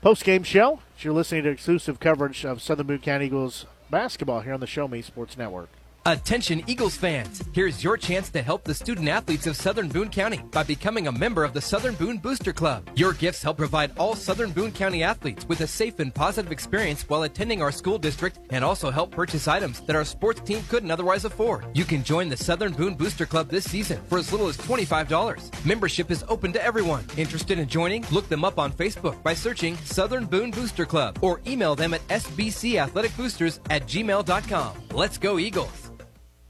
[0.00, 0.78] post game show.
[1.00, 4.86] You're listening to exclusive coverage of Southern Boone County Eagles basketball here on the Show
[4.86, 5.68] Me Sports Network.
[6.06, 7.42] Attention Eagles fans!
[7.52, 11.10] Here's your chance to help the student athletes of Southern Boone County by becoming a
[11.10, 12.88] member of the Southern Boone Booster Club.
[12.94, 17.02] Your gifts help provide all Southern Boone County athletes with a safe and positive experience
[17.08, 20.92] while attending our school district and also help purchase items that our sports team couldn't
[20.92, 21.66] otherwise afford.
[21.74, 25.66] You can join the Southern Boone Booster Club this season for as little as $25.
[25.66, 27.04] Membership is open to everyone.
[27.16, 28.04] Interested in joining?
[28.12, 32.06] Look them up on Facebook by searching Southern Boone Booster Club or email them at
[32.06, 34.72] sbcathleticboosters at gmail.com.
[34.94, 35.95] Let's go Eagles!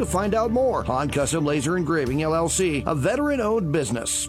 [0.00, 0.82] to find out more.
[0.84, 4.28] Han Custom Laser Engraving LLC, a veteran owned business.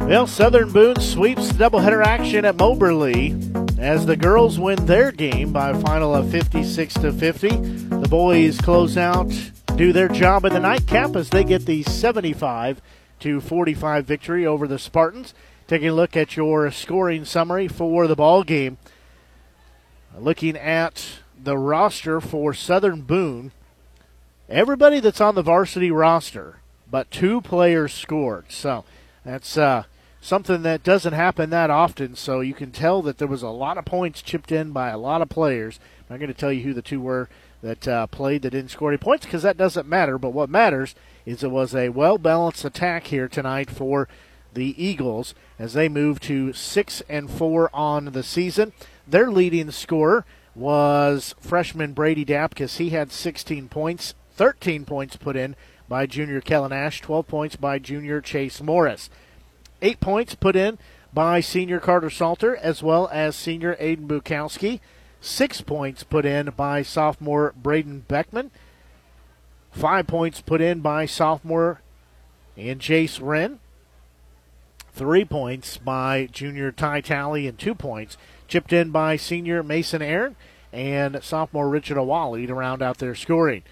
[0.00, 3.34] Well, Southern Boone sweeps the doubleheader action at Moberly
[3.76, 7.48] as the girls win their game by a final of 56 to 50.
[7.48, 9.32] The boys close out,
[9.74, 12.80] do their job in the nightcap as they get the 75
[13.18, 15.34] to 45 victory over the Spartans.
[15.66, 18.78] Taking a look at your scoring summary for the ball game.
[20.16, 21.04] Looking at
[21.46, 23.52] the roster for Southern Boone,
[24.48, 26.58] everybody that's on the varsity roster,
[26.90, 28.46] but two players scored.
[28.50, 28.84] So
[29.24, 29.84] that's uh,
[30.20, 32.16] something that doesn't happen that often.
[32.16, 34.98] So you can tell that there was a lot of points chipped in by a
[34.98, 35.78] lot of players.
[36.00, 37.28] I'm not going to tell you who the two were
[37.62, 40.18] that uh, played that didn't score any points because that doesn't matter.
[40.18, 44.08] But what matters is it was a well balanced attack here tonight for
[44.52, 48.72] the Eagles as they move to six and four on the season.
[49.06, 50.24] Their leading scorer
[50.56, 52.78] was freshman Brady Dapkus.
[52.78, 55.54] He had 16 points, 13 points put in
[55.88, 59.10] by junior Kellen Ash, 12 points by junior Chase Morris.
[59.82, 60.78] Eight points put in
[61.12, 64.80] by senior Carter Salter as well as senior Aiden Bukowski.
[65.20, 68.50] Six points put in by sophomore Braden Beckman.
[69.70, 71.80] Five points put in by sophomore
[72.56, 73.60] and Jace Wren.
[74.92, 78.16] Three points by junior Ty Talley and two points
[78.48, 80.36] chipped in by senior Mason Aaron
[80.72, 83.62] and sophomore Richard Awali to round out their scoring.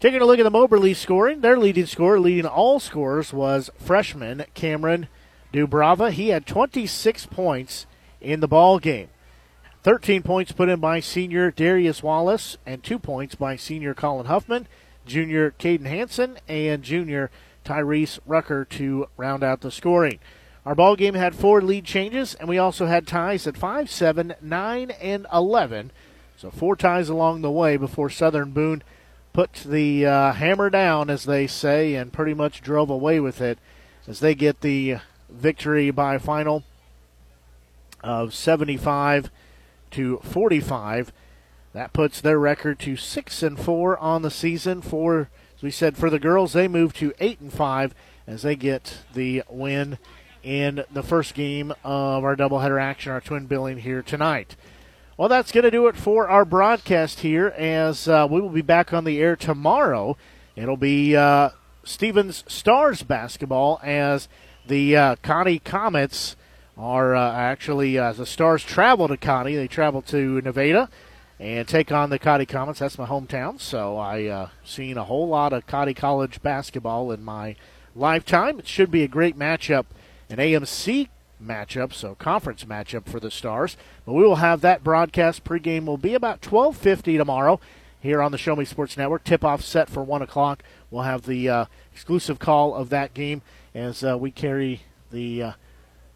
[0.00, 4.44] Taking a look at the Moberly scoring, their leading scorer, leading all scorers, was freshman
[4.54, 5.08] Cameron
[5.52, 6.10] Dubrava.
[6.10, 7.86] He had 26 points
[8.20, 9.08] in the ball game.
[9.82, 14.66] 13 points put in by senior Darius Wallace, and two points by senior Colin Huffman,
[15.06, 17.30] junior Caden Hanson, and junior
[17.64, 20.18] Tyrese Rucker to round out the scoring.
[20.66, 24.34] Our ball game had four lead changes, and we also had ties at 5, 7,
[24.42, 25.90] 9, and 11.
[26.36, 28.82] So four ties along the way before Southern Boone
[29.32, 33.58] put the uh, hammer down, as they say, and pretty much drove away with it
[34.06, 34.96] as they get the
[35.30, 36.64] victory by final
[38.02, 39.30] of 75
[39.92, 41.12] to 45.
[41.72, 44.82] That puts their record to six and four on the season.
[44.82, 47.94] For as we said, for the girls, they move to eight and five
[48.26, 49.98] as they get the win
[50.42, 54.56] in the first game of our doubleheader action, our twin billing here tonight.
[55.16, 57.48] Well, that's going to do it for our broadcast here.
[57.48, 60.16] As uh, we will be back on the air tomorrow.
[60.56, 61.50] It'll be uh,
[61.84, 64.28] Stephens Stars basketball as
[64.66, 66.36] the uh, Cottey Comets
[66.76, 69.56] are uh, actually as the Stars travel to Cottey.
[69.56, 70.88] They travel to Nevada
[71.38, 72.78] and take on the Cottey Comets.
[72.78, 77.24] That's my hometown, so I uh, seen a whole lot of Cottey College basketball in
[77.24, 77.56] my
[77.94, 78.58] lifetime.
[78.58, 79.86] It should be a great matchup,
[80.30, 81.08] an AMC
[81.42, 83.76] matchup, so conference matchup for the Stars.
[84.06, 87.60] But we will have that broadcast pregame will be about 12:50 tomorrow
[88.00, 89.24] here on the Show Me Sports Network.
[89.24, 90.62] Tip off set for one o'clock.
[90.90, 93.42] We'll have the uh, exclusive call of that game
[93.74, 95.52] as uh, we carry the uh,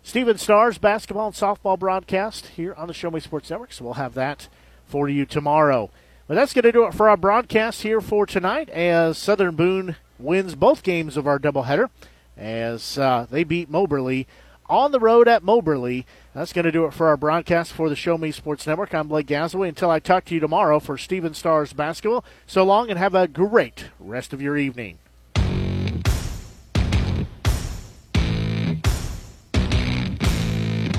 [0.02, 3.72] Steven Stars basketball and softball broadcast here on the Show Me Sports Network.
[3.72, 4.48] So we'll have that
[4.86, 5.90] for you tomorrow.
[6.26, 9.96] But that's going to do it for our broadcast here for tonight as Southern Boone
[10.18, 11.90] wins both games of our doubleheader
[12.36, 14.26] as uh, they beat Moberly
[14.68, 16.06] on the road at Moberly.
[16.34, 18.94] That's going to do it for our broadcast for the Show Me Sports Network.
[18.94, 19.68] I'm Blake Gazaway.
[19.68, 23.28] Until I talk to you tomorrow for Steven Stars basketball, so long and have a
[23.28, 24.98] great rest of your evening.